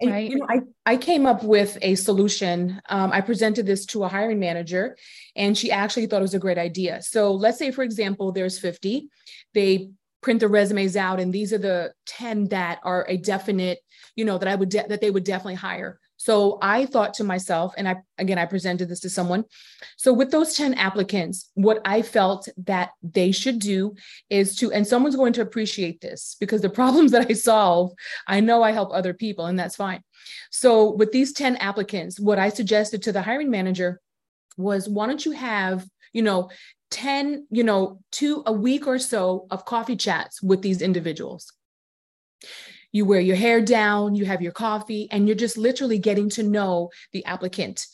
[0.01, 0.29] And, right.
[0.29, 2.81] you know, I, I came up with a solution.
[2.87, 4.95] Um, I presented this to a hiring manager
[5.35, 7.01] and she actually thought it was a great idea.
[7.01, 9.09] So let's say, for example, there's 50.
[9.53, 9.89] They
[10.21, 13.79] print the resumes out and these are the 10 that are a definite,
[14.15, 15.99] you know, that I would, de- that they would definitely hire.
[16.19, 19.45] So I thought to myself, and I again I presented this to someone.
[19.95, 23.95] So with those 10 applicants, what I felt that they should do
[24.29, 27.93] is to, and someone's going to appreciate this because the problems that I solve,
[28.27, 30.03] I know I help other people, and that's fine.
[30.51, 34.01] So with these 10 applicants, what I suggested to the hiring manager
[34.57, 36.49] was why don't you have, you know,
[36.91, 41.53] 10, you know, two a week or so of coffee chats with these individuals
[42.91, 46.43] you wear your hair down, you have your coffee, and you're just literally getting to
[46.43, 47.85] know the applicant.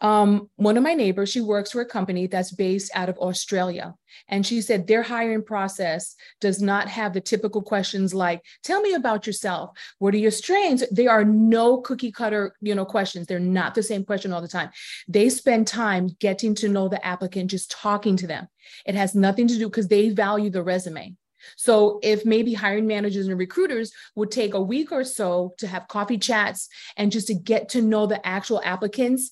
[0.00, 3.94] Um, one of my neighbors, she works for a company that's based out of Australia.
[4.28, 8.92] And she said their hiring process does not have the typical questions like, tell me
[8.94, 9.70] about yourself.
[9.98, 10.84] What are your strengths?
[10.90, 13.26] There are no cookie cutter, you know, questions.
[13.26, 14.70] They're not the same question all the time.
[15.08, 18.48] They spend time getting to know the applicant, just talking to them.
[18.84, 21.16] It has nothing to do because they value the resume.
[21.56, 25.88] So if maybe hiring managers and recruiters would take a week or so to have
[25.88, 29.30] coffee chats and just to get to know the actual applicants,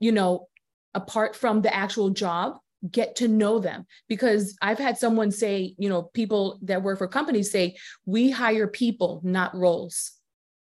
[0.00, 0.48] you know,
[0.94, 2.56] apart from the actual job,
[2.90, 3.86] get to know them.
[4.08, 8.66] Because I've had someone say, you know, people that work for companies say, we hire
[8.66, 10.12] people, not roles.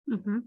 [0.09, 0.39] Mm-hmm.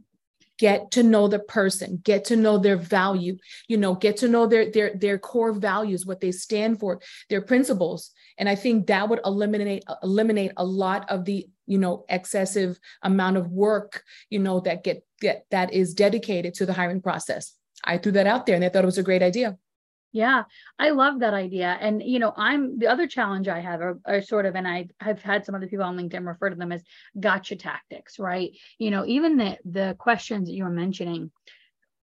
[0.57, 4.47] Get to know the person get to know their value you know get to know
[4.47, 9.09] their their their core values what they stand for their principles and i think that
[9.09, 14.61] would eliminate eliminate a lot of the you know excessive amount of work you know
[14.61, 17.55] that get get that is dedicated to the hiring process
[17.85, 19.57] i threw that out there and they thought it was a great idea
[20.17, 20.45] Yeah,
[20.79, 21.77] I love that idea.
[21.81, 24.87] And, you know, I'm the other challenge I have are, are, sort of, and I
[25.01, 26.85] have had some other people on LinkedIn refer to them as
[27.19, 28.53] gotcha tactics, right?
[28.79, 31.33] You know, even the the questions that you were mentioning,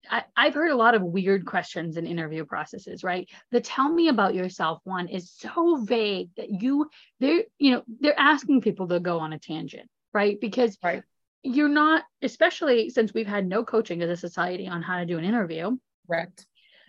[0.10, 3.30] I, have heard a lot of weird questions in interview processes, right?
[3.52, 6.89] The tell me about yourself one is so vague that you
[7.20, 10.39] they're, you know, they're asking people to go on a tangent, right?
[10.39, 11.04] Because right.
[11.43, 15.18] you're not, especially since we've had no coaching as a society on how to do
[15.18, 15.78] an interview.
[16.08, 16.45] Correct.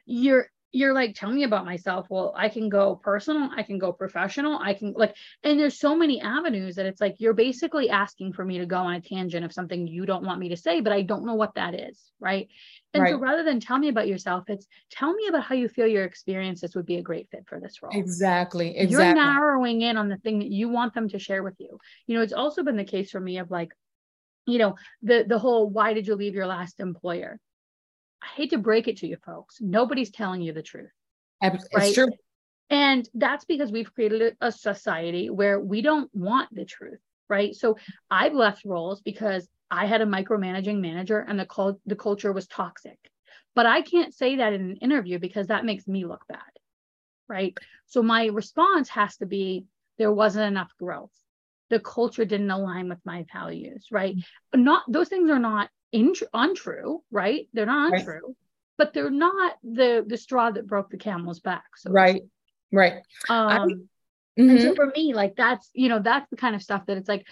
[0.06, 2.06] You're you're like, tell me about myself.
[2.08, 5.96] Well, I can go personal, I can go professional, I can like, and there's so
[5.96, 9.44] many avenues that it's like you're basically asking for me to go on a tangent
[9.44, 12.00] of something you don't want me to say, but I don't know what that is.
[12.20, 12.48] Right.
[12.94, 13.12] And right.
[13.12, 16.04] so rather than tell me about yourself, it's tell me about how you feel your
[16.04, 17.92] experiences would be a great fit for this role.
[17.94, 18.76] Exactly.
[18.76, 19.06] Exactly.
[19.06, 21.78] You're narrowing in on the thing that you want them to share with you.
[22.06, 23.72] You know, it's also been the case for me of like,
[24.46, 27.38] you know, the the whole why did you leave your last employer?
[28.22, 30.90] I hate to break it to you folks, nobody's telling you the truth.
[31.72, 31.94] It's right?
[31.94, 32.08] true.
[32.68, 37.54] And that's because we've created a society where we don't want the truth, right?
[37.54, 37.76] So
[38.10, 42.46] I've left roles because I had a micromanaging manager and the cult- the culture was
[42.46, 42.98] toxic.
[43.54, 46.38] But I can't say that in an interview because that makes me look bad,
[47.28, 47.56] right?
[47.86, 49.64] So my response has to be
[49.98, 51.10] there wasn't enough growth.
[51.70, 54.16] The culture didn't align with my values, right?
[54.16, 54.62] Mm-hmm.
[54.62, 57.48] Not those things are not in, untrue, right?
[57.52, 58.00] They're not right.
[58.00, 58.36] untrue,
[58.78, 61.64] but they're not the the straw that broke the camel's back.
[61.76, 62.22] So right,
[62.72, 62.94] right.
[63.28, 64.50] Um, I, mm-hmm.
[64.50, 64.74] And so mm-hmm.
[64.74, 67.26] for me, like that's you know that's the kind of stuff that it's like,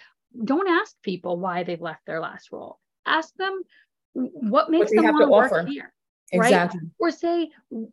[0.44, 2.78] don't ask people why they've left their last role.
[3.06, 3.62] Ask them
[4.12, 5.66] what makes what them want to work offer.
[5.66, 5.92] here.
[6.30, 6.80] Exactly.
[6.80, 6.90] Right?
[6.98, 7.50] Or say,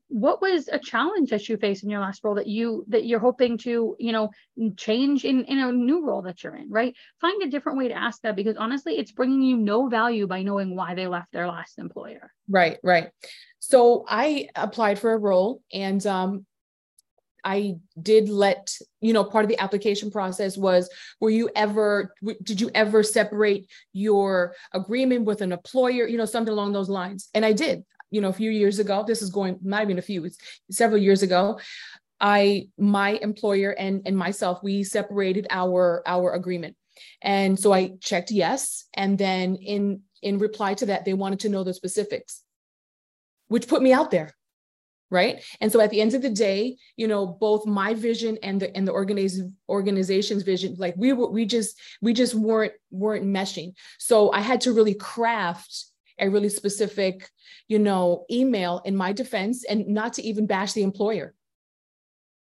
[0.08, 3.20] what was a challenge that you faced in your last role that you that you're
[3.20, 4.30] hoping to, you know,
[4.78, 6.94] change in in a new role that you're in, right?
[7.22, 10.44] Find a different way to ask that because honestly, it's bringing you no value by
[10.44, 12.32] knowing why they left their last employer.
[12.50, 13.10] Right, right.
[13.60, 16.46] So I applied for a role and um
[17.48, 20.90] I did let, you know, part of the application process was
[21.22, 22.12] were you ever,
[22.42, 27.30] did you ever separate your agreement with an employer, you know, something along those lines?
[27.36, 27.86] And I did
[28.16, 30.38] you know, a few years ago, this is going not even a few, it's
[30.72, 31.60] several years ago,
[32.22, 36.78] I, my employer and, and myself, we separated our, our agreement.
[37.22, 38.86] And so I checked yes.
[38.94, 42.42] And then in, in reply to that, they wanted to know the specifics,
[43.50, 44.34] which put me out there
[45.12, 48.60] right and so at the end of the day you know both my vision and
[48.60, 53.24] the and the organization organization's vision like we were we just we just weren't weren't
[53.24, 57.30] meshing so i had to really craft a really specific,
[57.68, 61.34] you know, email in my defense and not to even bash the employer.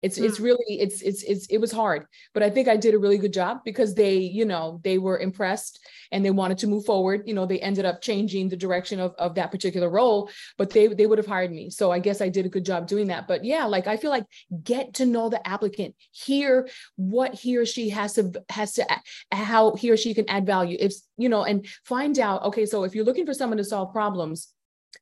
[0.03, 0.25] It's mm.
[0.25, 3.19] it's really it's it's it's it was hard, but I think I did a really
[3.19, 5.79] good job because they, you know, they were impressed
[6.11, 7.23] and they wanted to move forward.
[7.25, 10.29] You know, they ended up changing the direction of, of that particular role,
[10.59, 11.71] but they they would have hired me.
[11.71, 13.29] So I guess I did a good job doing that.
[13.29, 14.27] But yeah, like I feel like
[14.65, 18.87] get to know the applicant, hear what he or she has to has to
[19.31, 20.77] how he or she can add value.
[20.81, 23.93] If you know, and find out, okay, so if you're looking for someone to solve
[23.93, 24.49] problems,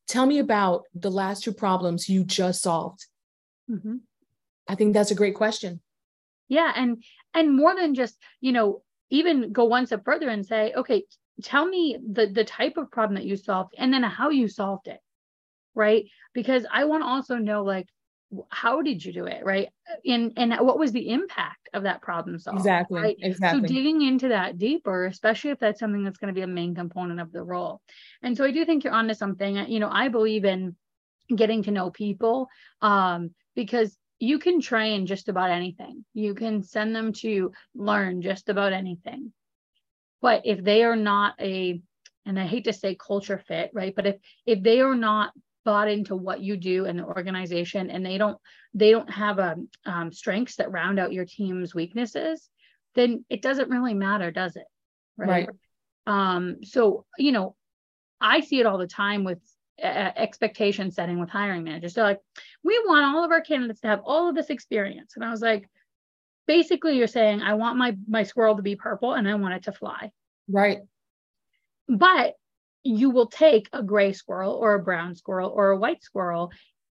[0.09, 3.07] tell me about the last two problems you just solved.
[3.71, 3.97] Mm-hmm.
[4.71, 5.81] I think that's a great question.
[6.49, 7.03] Yeah, and
[7.35, 11.03] and more than just, you know, even go one step further and say, okay,
[11.43, 14.87] tell me the the type of problem that you solved and then how you solved
[14.87, 15.01] it.
[15.75, 16.05] Right?
[16.35, 17.87] Because I want to also know like
[18.49, 19.71] how did you do it right
[20.07, 24.03] and and what was the impact of that problem solved exactly right exactly so digging
[24.03, 27.33] into that deeper especially if that's something that's going to be a main component of
[27.33, 27.81] the role
[28.23, 30.77] and so i do think you're onto something you know i believe in
[31.35, 32.47] getting to know people
[32.83, 36.05] um because you can train just about anything.
[36.13, 39.33] You can send them to learn just about anything.
[40.21, 41.81] But if they are not a,
[42.27, 43.95] and I hate to say culture fit, right?
[43.97, 45.33] But if if they are not
[45.65, 48.39] bought into what you do in the organization and they don't
[48.75, 52.51] they don't have a um, um, strengths that round out your team's weaknesses,
[52.95, 54.67] then it doesn't really matter, does it?
[55.17, 55.49] Right.
[55.49, 55.49] right.
[56.07, 57.57] Um, so you know,
[58.21, 59.41] I see it all the time with
[59.83, 61.95] expectation setting with hiring managers.
[61.95, 62.21] They're like,
[62.63, 65.13] we want all of our candidates to have all of this experience.
[65.17, 65.69] And I was like,
[66.47, 69.65] basically, you're saying, I want my my squirrel to be purple and I want it
[69.65, 70.11] to fly.
[70.49, 70.81] Right.
[71.89, 72.35] But
[72.83, 76.51] you will take a gray squirrel or a brown squirrel or a white squirrel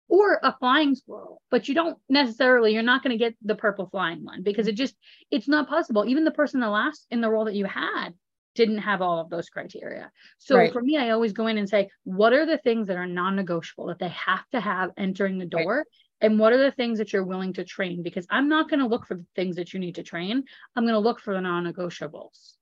[0.07, 3.87] or a flying squirrel but you don't necessarily you're not going to get the purple
[3.87, 4.95] flying one because it just
[5.31, 8.09] it's not possible even the person the last in the role that you had
[8.55, 10.11] didn't have all of those criteria.
[10.37, 10.71] So right.
[10.71, 13.35] for me, I always go in and say, what are the things that are non
[13.35, 15.77] negotiable that they have to have entering the door?
[15.77, 15.85] Right.
[16.21, 18.01] And what are the things that you're willing to train?
[18.01, 20.43] Because I'm not going to look for the things that you need to train.
[20.75, 22.53] I'm going to look for the non negotiables.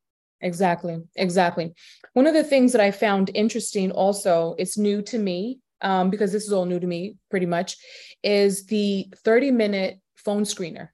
[0.41, 0.99] Exactly.
[1.15, 1.73] Exactly.
[2.13, 5.59] One of the things that I found interesting also, it's new to me.
[5.83, 7.75] um, because this is all new to me pretty much,
[8.23, 10.89] is the 30 minute phone screener.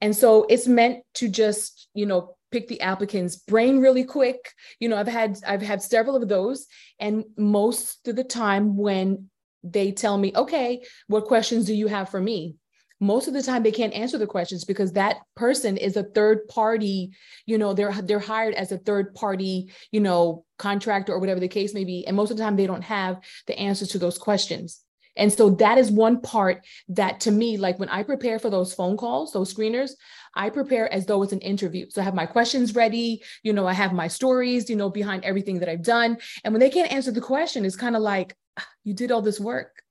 [0.00, 4.52] And so it's meant to just, you know, pick the applicant's brain really quick.
[4.78, 6.66] You know, I've had I've had several of those.
[7.00, 9.28] And most of the time when
[9.64, 12.56] they tell me, okay, what questions do you have for me?
[13.00, 16.46] most of the time they can't answer the questions because that person is a third
[16.46, 17.10] party
[17.44, 21.48] you know they're they're hired as a third party you know contractor or whatever the
[21.48, 24.16] case may be and most of the time they don't have the answers to those
[24.16, 24.80] questions
[25.16, 28.72] and so that is one part that to me like when i prepare for those
[28.72, 29.90] phone calls those screeners
[30.36, 31.86] i prepare as though it's an interview.
[31.90, 35.24] So i have my questions ready you know i have my stories you know behind
[35.24, 36.18] everything that i've done.
[36.42, 39.22] And when they can't answer the question it's kind of like ah, you did all
[39.22, 39.84] this work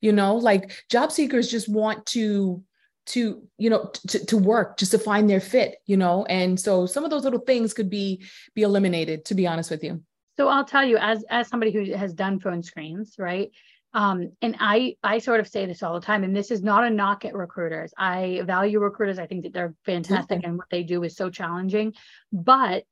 [0.00, 0.36] you know?
[0.36, 2.62] Like job seekers just want to
[3.06, 6.24] to you know to, to work just to find their fit you know?
[6.26, 8.22] And so some of those little things could be
[8.54, 10.02] be eliminated to be honest with you.
[10.36, 13.50] So i'll tell you as as somebody who has done phone screens right
[13.94, 16.84] um, and I I sort of say this all the time, and this is not
[16.84, 17.92] a knock at recruiters.
[17.96, 19.18] I value recruiters.
[19.18, 21.94] I think that they're fantastic, and what they do is so challenging.
[22.32, 22.84] But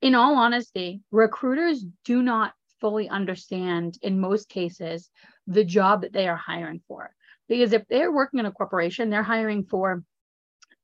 [0.00, 5.10] in all honesty, recruiters do not fully understand, in most cases,
[5.46, 7.10] the job that they are hiring for.
[7.48, 10.04] Because if they're working in a corporation, they're hiring for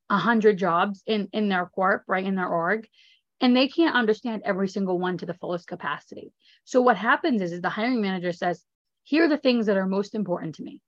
[0.09, 2.87] a hundred jobs in in their corp, right in their org,
[3.41, 6.31] and they can't understand every single one to the fullest capacity.
[6.63, 8.63] So what happens is, is the hiring manager says,
[9.05, 10.81] "Here are the things that are most important to me."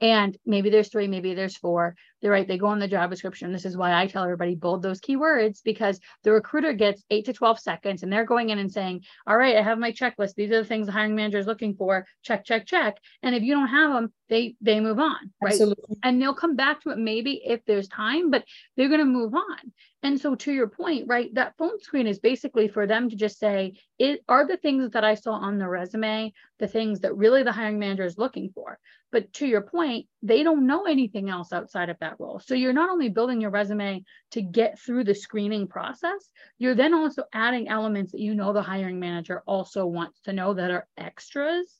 [0.00, 1.96] And maybe there's three, maybe there's four.
[2.20, 2.46] They're right.
[2.46, 3.52] They go on the job description.
[3.52, 7.32] This is why I tell everybody bold those keywords because the recruiter gets eight to
[7.32, 10.34] 12 seconds and they're going in and saying, All right, I have my checklist.
[10.34, 12.06] These are the things the hiring manager is looking for.
[12.22, 12.98] Check, check, check.
[13.22, 15.32] And if you don't have them, they they move on.
[15.40, 15.52] Right.
[15.52, 15.96] Absolutely.
[16.02, 18.44] And they'll come back to it maybe if there's time, but
[18.76, 19.72] they're going to move on.
[20.02, 23.38] And so to your point, right, that phone screen is basically for them to just
[23.38, 27.42] say, it are the things that I saw on the resume, the things that really
[27.42, 28.78] the hiring manager is looking for.
[29.12, 32.40] But to your point, they don't know anything else outside of that role.
[32.40, 36.92] So you're not only building your resume to get through the screening process, you're then
[36.92, 40.86] also adding elements that you know the hiring manager also wants to know that are
[40.98, 41.72] extras,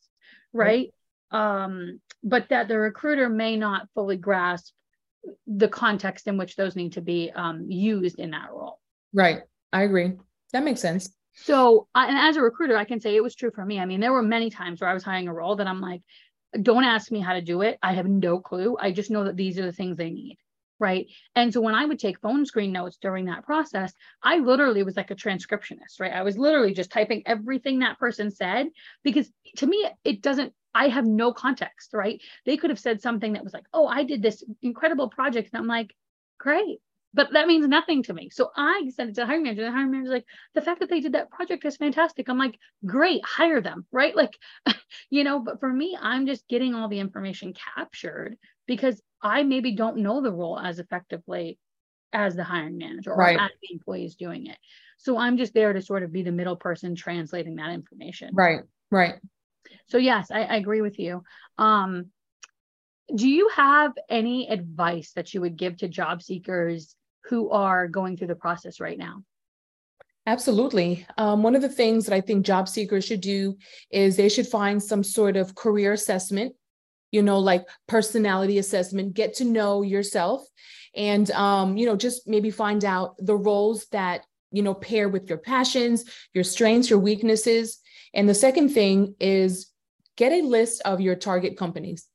[0.52, 0.92] right?
[1.30, 4.72] Um, but that the recruiter may not fully grasp
[5.46, 8.80] the context in which those need to be um, used in that role.
[9.12, 9.42] Right.
[9.72, 10.12] I agree.
[10.52, 11.10] That makes sense.
[11.34, 13.78] So, and as a recruiter, I can say it was true for me.
[13.78, 16.02] I mean, there were many times where I was hiring a role that I'm like,
[16.62, 17.78] don't ask me how to do it.
[17.82, 18.76] I have no clue.
[18.80, 20.38] I just know that these are the things they need.
[20.78, 21.06] Right.
[21.34, 24.96] And so when I would take phone screen notes during that process, I literally was
[24.96, 26.12] like a transcriptionist, right?
[26.12, 28.68] I was literally just typing everything that person said
[29.02, 32.20] because to me, it doesn't, I have no context, right?
[32.44, 35.50] They could have said something that was like, oh, I did this incredible project.
[35.52, 35.94] And I'm like,
[36.38, 36.80] great
[37.16, 38.28] but that means nothing to me.
[38.30, 39.62] So I sent it to the hiring manager.
[39.62, 42.28] The hiring manager's like, the fact that they did that project is fantastic.
[42.28, 44.14] I'm like, great, hire them, right?
[44.14, 44.36] Like,
[45.10, 49.74] you know, but for me, I'm just getting all the information captured because I maybe
[49.74, 51.58] don't know the role as effectively
[52.12, 53.40] as the hiring manager or right.
[53.40, 54.58] as the employees doing it.
[54.98, 58.30] So I'm just there to sort of be the middle person translating that information.
[58.34, 58.60] Right,
[58.90, 59.14] right.
[59.86, 61.22] So yes, I, I agree with you.
[61.58, 62.06] Um,
[63.14, 68.16] do you have any advice that you would give to job seekers who are going
[68.16, 69.22] through the process right now?
[70.26, 71.06] Absolutely.
[71.18, 73.56] Um, one of the things that I think job seekers should do
[73.90, 76.54] is they should find some sort of career assessment,
[77.12, 80.44] you know, like personality assessment, get to know yourself
[80.96, 85.28] and, um, you know, just maybe find out the roles that, you know, pair with
[85.28, 86.04] your passions,
[86.34, 87.78] your strengths, your weaknesses.
[88.16, 89.70] And the second thing is
[90.16, 92.08] get a list of your target companies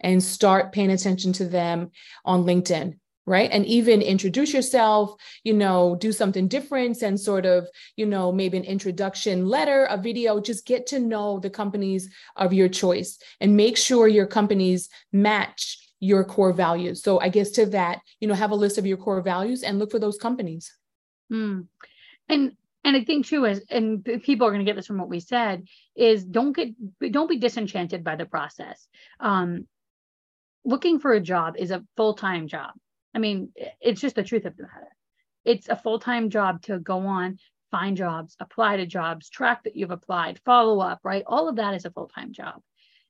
[0.00, 1.90] and start paying attention to them
[2.24, 2.94] on LinkedIn
[3.26, 3.50] right?
[3.52, 8.56] And even introduce yourself you know do something different and sort of you know maybe
[8.56, 10.40] an introduction letter a video.
[10.40, 15.78] Just get to know the companies of your choice and make sure your companies match
[16.00, 17.02] your core values.
[17.02, 19.78] So i guess to that you know have a list of your core values and
[19.78, 20.74] look for those companies.
[21.30, 21.68] Mm.
[22.28, 22.56] and
[22.90, 25.20] and i think too is and people are going to get this from what we
[25.20, 25.64] said
[25.96, 26.68] is don't get
[27.12, 28.88] don't be disenchanted by the process
[29.20, 29.66] um
[30.64, 32.72] looking for a job is a full-time job
[33.14, 34.96] I mean, it's just the truth of the matter.
[35.44, 37.38] It's a full time job to go on,
[37.70, 41.24] find jobs, apply to jobs, track that you've applied, follow up, right?
[41.26, 42.60] All of that is a full time job.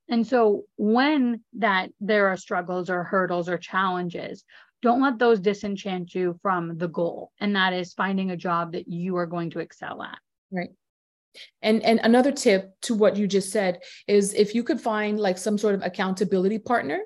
[0.08, 4.44] And so when that there are struggles or hurdles or challenges,
[4.82, 7.32] don't let those disenchant you from the goal.
[7.40, 10.18] And that is finding a job that you are going to excel at.
[10.50, 10.70] Right.
[11.62, 15.38] And and another tip to what you just said is if you could find like
[15.38, 17.00] some sort of accountability partner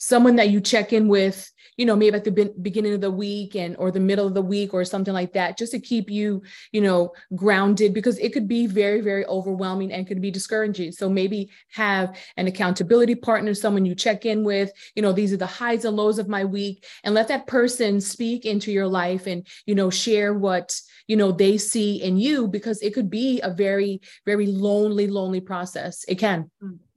[0.00, 3.54] someone that you check in with you know maybe at the beginning of the week
[3.54, 6.42] and or the middle of the week or something like that just to keep you
[6.72, 10.90] you know grounded because it could be very very overwhelming and could be discouraging.
[10.90, 15.38] So maybe have an accountability partner someone you check in with you know these are
[15.38, 19.26] the highs and lows of my week and let that person speak into your life
[19.26, 23.40] and you know share what you know they see in you because it could be
[23.42, 26.04] a very very lonely lonely process.
[26.08, 26.50] It can.
[26.62, 26.89] Mm-hmm.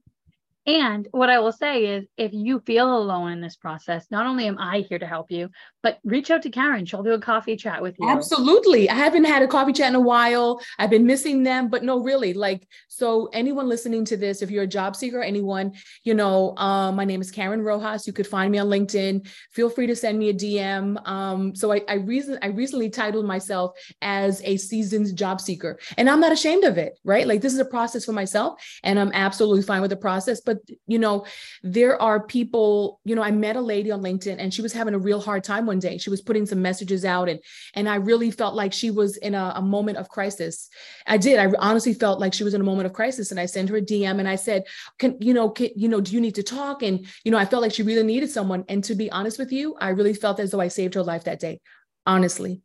[0.66, 4.46] And what I will say is, if you feel alone in this process, not only
[4.46, 5.50] am I here to help you,
[5.84, 6.86] but reach out to Karen.
[6.86, 8.08] She'll do a coffee chat with you.
[8.08, 8.88] Absolutely.
[8.88, 10.58] I haven't had a coffee chat in a while.
[10.78, 14.62] I've been missing them, but no, really, like, so anyone listening to this, if you're
[14.62, 18.06] a job seeker, anyone, you know, um, my name is Karen Rojas.
[18.06, 19.28] You could find me on LinkedIn.
[19.52, 21.06] Feel free to send me a DM.
[21.06, 26.08] Um, so I, I, reason, I recently titled myself as a seasoned job seeker, and
[26.08, 27.26] I'm not ashamed of it, right?
[27.26, 30.40] Like, this is a process for myself, and I'm absolutely fine with the process.
[30.40, 31.26] But, you know,
[31.62, 34.94] there are people, you know, I met a lady on LinkedIn and she was having
[34.94, 35.98] a real hard time one day.
[35.98, 37.40] She was putting some messages out and
[37.74, 40.68] and I really felt like she was in a, a moment of crisis.
[41.06, 41.38] I did.
[41.38, 43.30] I honestly felt like she was in a moment of crisis.
[43.30, 44.64] And I sent her a DM and I said,
[44.98, 46.82] Can you know, can, you know, do you need to talk?
[46.82, 48.64] And you know, I felt like she really needed someone.
[48.68, 51.24] And to be honest with you, I really felt as though I saved her life
[51.24, 51.60] that day.
[52.06, 52.62] Honestly.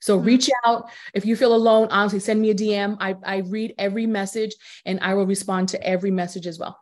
[0.00, 0.26] So mm-hmm.
[0.26, 1.88] reach out if you feel alone.
[1.90, 2.96] Honestly, send me a DM.
[3.00, 6.78] I, I read every message and I will respond to every message as well.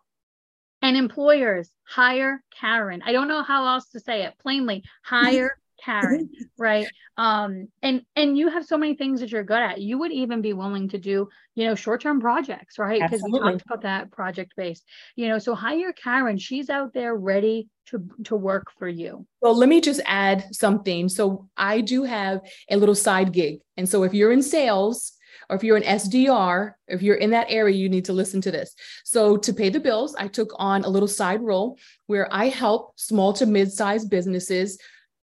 [0.83, 3.03] And employers hire Karen.
[3.07, 4.83] I don't know how else to say it plainly.
[5.05, 6.87] Hire Karen, right?
[7.17, 9.81] Um, and and you have so many things that you're good at.
[9.81, 13.01] You would even be willing to do, you know, short-term projects, right?
[13.01, 14.85] Because we talked about that project based.
[15.17, 16.39] You know, so hire Karen.
[16.39, 19.27] She's out there ready to to work for you.
[19.41, 21.09] Well, let me just add something.
[21.09, 25.13] So I do have a little side gig, and so if you're in sales
[25.49, 28.51] or if you're an SDR, if you're in that area, you need to listen to
[28.51, 28.75] this.
[29.05, 32.99] So, to pay the bills, I took on a little side role where I help
[32.99, 34.79] small to mid sized businesses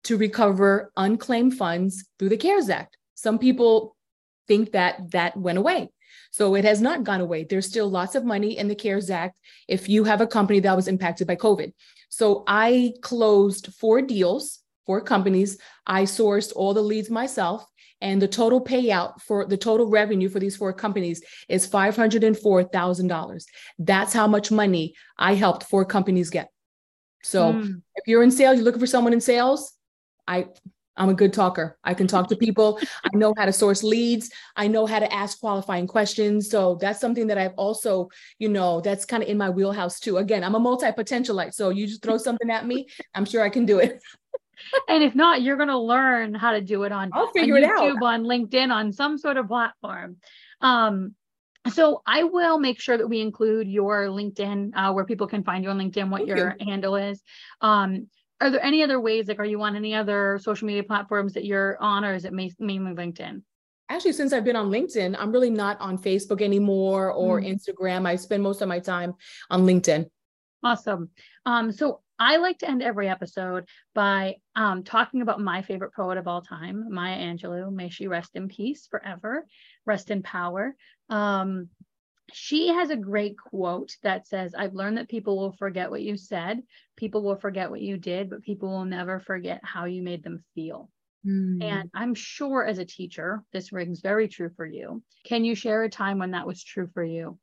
[0.05, 2.97] to recover unclaimed funds through the CARES Act.
[3.15, 3.95] Some people
[4.47, 5.89] think that that went away.
[6.31, 7.43] So it has not gone away.
[7.43, 10.75] There's still lots of money in the CARES Act if you have a company that
[10.75, 11.73] was impacted by COVID.
[12.09, 15.57] So I closed four deals, four companies.
[15.85, 17.65] I sourced all the leads myself.
[18.01, 23.43] And the total payout for the total revenue for these four companies is $504,000.
[23.77, 26.49] That's how much money I helped four companies get.
[27.23, 27.81] So mm.
[27.95, 29.73] if you're in sales, you're looking for someone in sales,
[30.29, 30.45] I
[30.99, 31.77] I'm a good talker.
[31.83, 32.77] I can talk to people.
[33.05, 34.29] I know how to source leads.
[34.57, 36.49] I know how to ask qualifying questions.
[36.49, 40.17] So that's something that I've also, you know, that's kind of in my wheelhouse too.
[40.17, 41.53] Again, I'm a multi-potentialite.
[41.53, 44.03] So you just throw something at me, I'm sure I can do it.
[44.89, 47.61] and if not, you're going to learn how to do it on, I'll figure on
[47.63, 48.03] YouTube, it out.
[48.03, 50.17] on LinkedIn, on some sort of platform.
[50.59, 51.15] Um,
[51.71, 55.63] so I will make sure that we include your LinkedIn, uh, where people can find
[55.63, 56.65] you on LinkedIn, what Thank your you.
[56.65, 57.21] handle is.
[57.61, 58.07] Um,
[58.41, 61.45] are there any other ways like are you on any other social media platforms that
[61.45, 63.41] you're on or is it mainly linkedin?
[63.89, 67.47] Actually since i've been on linkedin i'm really not on facebook anymore or mm.
[67.47, 68.07] instagram.
[68.07, 69.15] I spend most of my time
[69.49, 70.09] on linkedin.
[70.63, 71.09] Awesome.
[71.45, 73.65] Um, so i like to end every episode
[73.95, 77.71] by um, talking about my favorite poet of all time maya angelou.
[77.73, 79.45] May she rest in peace forever.
[79.85, 80.75] Rest in power.
[81.09, 81.69] Um,
[82.33, 86.17] she has a great quote that says, I've learned that people will forget what you
[86.17, 86.61] said,
[86.95, 90.43] people will forget what you did, but people will never forget how you made them
[90.55, 90.89] feel.
[91.25, 91.63] Mm.
[91.63, 95.03] And I'm sure as a teacher, this rings very true for you.
[95.25, 97.37] Can you share a time when that was true for you?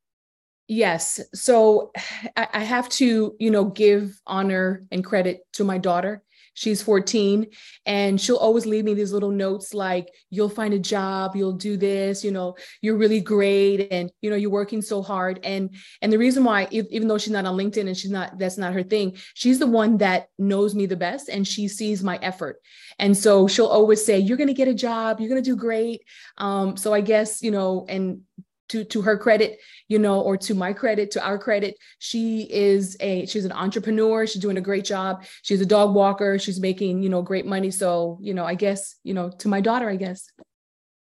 [0.68, 1.20] Yes.
[1.34, 1.93] So
[2.37, 6.22] I have to, you know, give honor and credit to my daughter.
[6.57, 7.49] She's 14
[7.85, 11.77] and she'll always leave me these little notes like, you'll find a job, you'll do
[11.77, 13.89] this, you know, you're really great.
[13.93, 15.39] And, you know, you're working so hard.
[15.45, 18.57] And, and the reason why, even though she's not on LinkedIn and she's not, that's
[18.57, 22.19] not her thing, she's the one that knows me the best and she sees my
[22.23, 22.63] effort.
[22.99, 25.57] And so she'll always say, you're going to get a job, you're going to do
[25.57, 26.05] great.
[26.39, 28.23] Um, so I guess, you know, and
[28.69, 29.59] to to her credit
[29.89, 34.27] you know or to my credit to our credit she is a she's an entrepreneur.
[34.27, 35.25] She's doing a great job.
[35.43, 36.39] She's a dog walker.
[36.39, 37.71] She's making you know great money.
[37.71, 40.29] So you know i guess you know to my daughter i guess.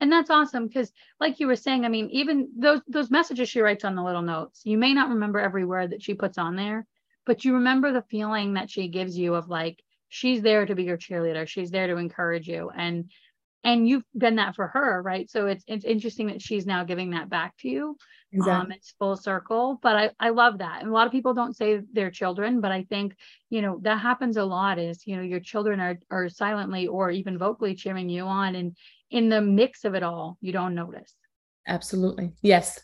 [0.01, 3.61] And that's awesome because like you were saying i mean even those those messages she
[3.61, 6.57] writes on the little notes you may not remember every word that she puts on
[6.57, 6.87] there
[7.25, 9.83] but you remember the feeling that she gives you of like
[10.15, 11.45] she's there to be your cheerleader.
[11.47, 12.71] She's there to encourage you.
[12.71, 13.11] And
[13.65, 17.11] and you've been that for her right so it's it's interesting that she's now giving
[17.11, 17.97] that back to you
[18.33, 18.53] exactly.
[18.53, 21.57] um it's full circle but i i love that and a lot of people don't
[21.57, 23.17] say their children but i think
[23.51, 27.11] you know that happens a lot is you know your children are are silently or
[27.11, 28.77] even vocally cheering you on and
[29.11, 31.15] in the mix of it all you don't notice
[31.67, 32.81] absolutely yes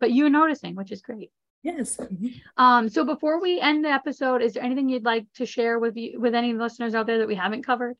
[0.00, 1.30] but you're noticing which is great
[1.64, 1.96] Yes.
[1.96, 2.26] Mm-hmm.
[2.56, 5.96] Um, so before we end the episode, is there anything you'd like to share with
[5.96, 7.96] you with any listeners out there that we haven't covered?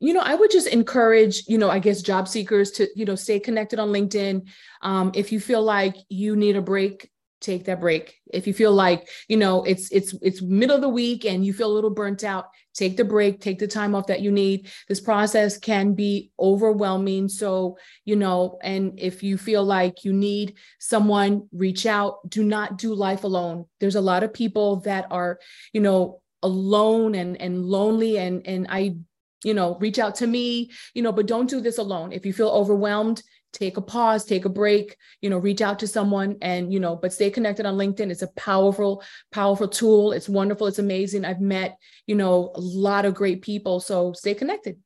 [0.00, 3.14] You know i would just encourage you know i guess job seekers to you know
[3.14, 4.46] stay connected on linkedin.
[4.82, 8.16] Um, if you feel like you need a break take that break.
[8.32, 11.52] If you feel like you know it's it's it's middle of the week and you
[11.52, 14.70] feel a little burnt out take the break take the time off that you need.
[14.88, 17.28] This process can be overwhelming.
[17.28, 22.28] So you know and if you feel like you need someone reach out.
[22.28, 23.66] Do not do life alone.
[23.80, 25.38] There's a lot of people that are
[25.72, 28.18] you know alone and and lonely.
[28.18, 28.96] And and i
[29.44, 32.32] you know reach out to me you know but don't do this alone if you
[32.32, 33.22] feel overwhelmed
[33.52, 36.96] take a pause take a break you know reach out to someone and you know
[36.96, 41.40] but stay connected on linkedin it's a powerful powerful tool it's wonderful it's amazing i've
[41.40, 41.76] met
[42.06, 44.76] you know a lot of great people so stay connected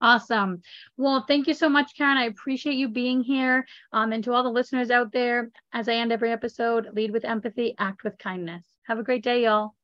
[0.00, 0.60] Awesome.
[0.98, 2.18] Well, thank you so much, Karen.
[2.18, 3.64] I appreciate you being here.
[3.90, 7.24] Um, and to all the listeners out there, as I end every episode, lead with
[7.24, 8.66] empathy, act with kindness.
[8.86, 9.74] Have a great day, y'all.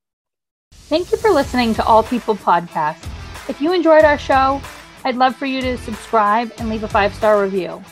[0.71, 3.20] Thank you for listening to All People Podcast.
[3.51, 4.61] If you enjoyed our show,
[5.03, 7.83] I'd love for you to subscribe and leave a five star review.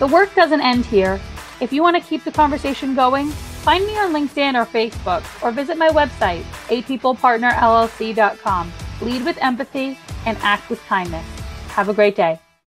[0.00, 1.18] The work doesn't end here.
[1.62, 5.50] If you want to keep the conversation going, find me on LinkedIn or Facebook or
[5.50, 8.72] visit my website, apeoplepartnerllc.com.
[9.00, 11.24] Lead with empathy and act with kindness.
[11.68, 12.38] Have a great day.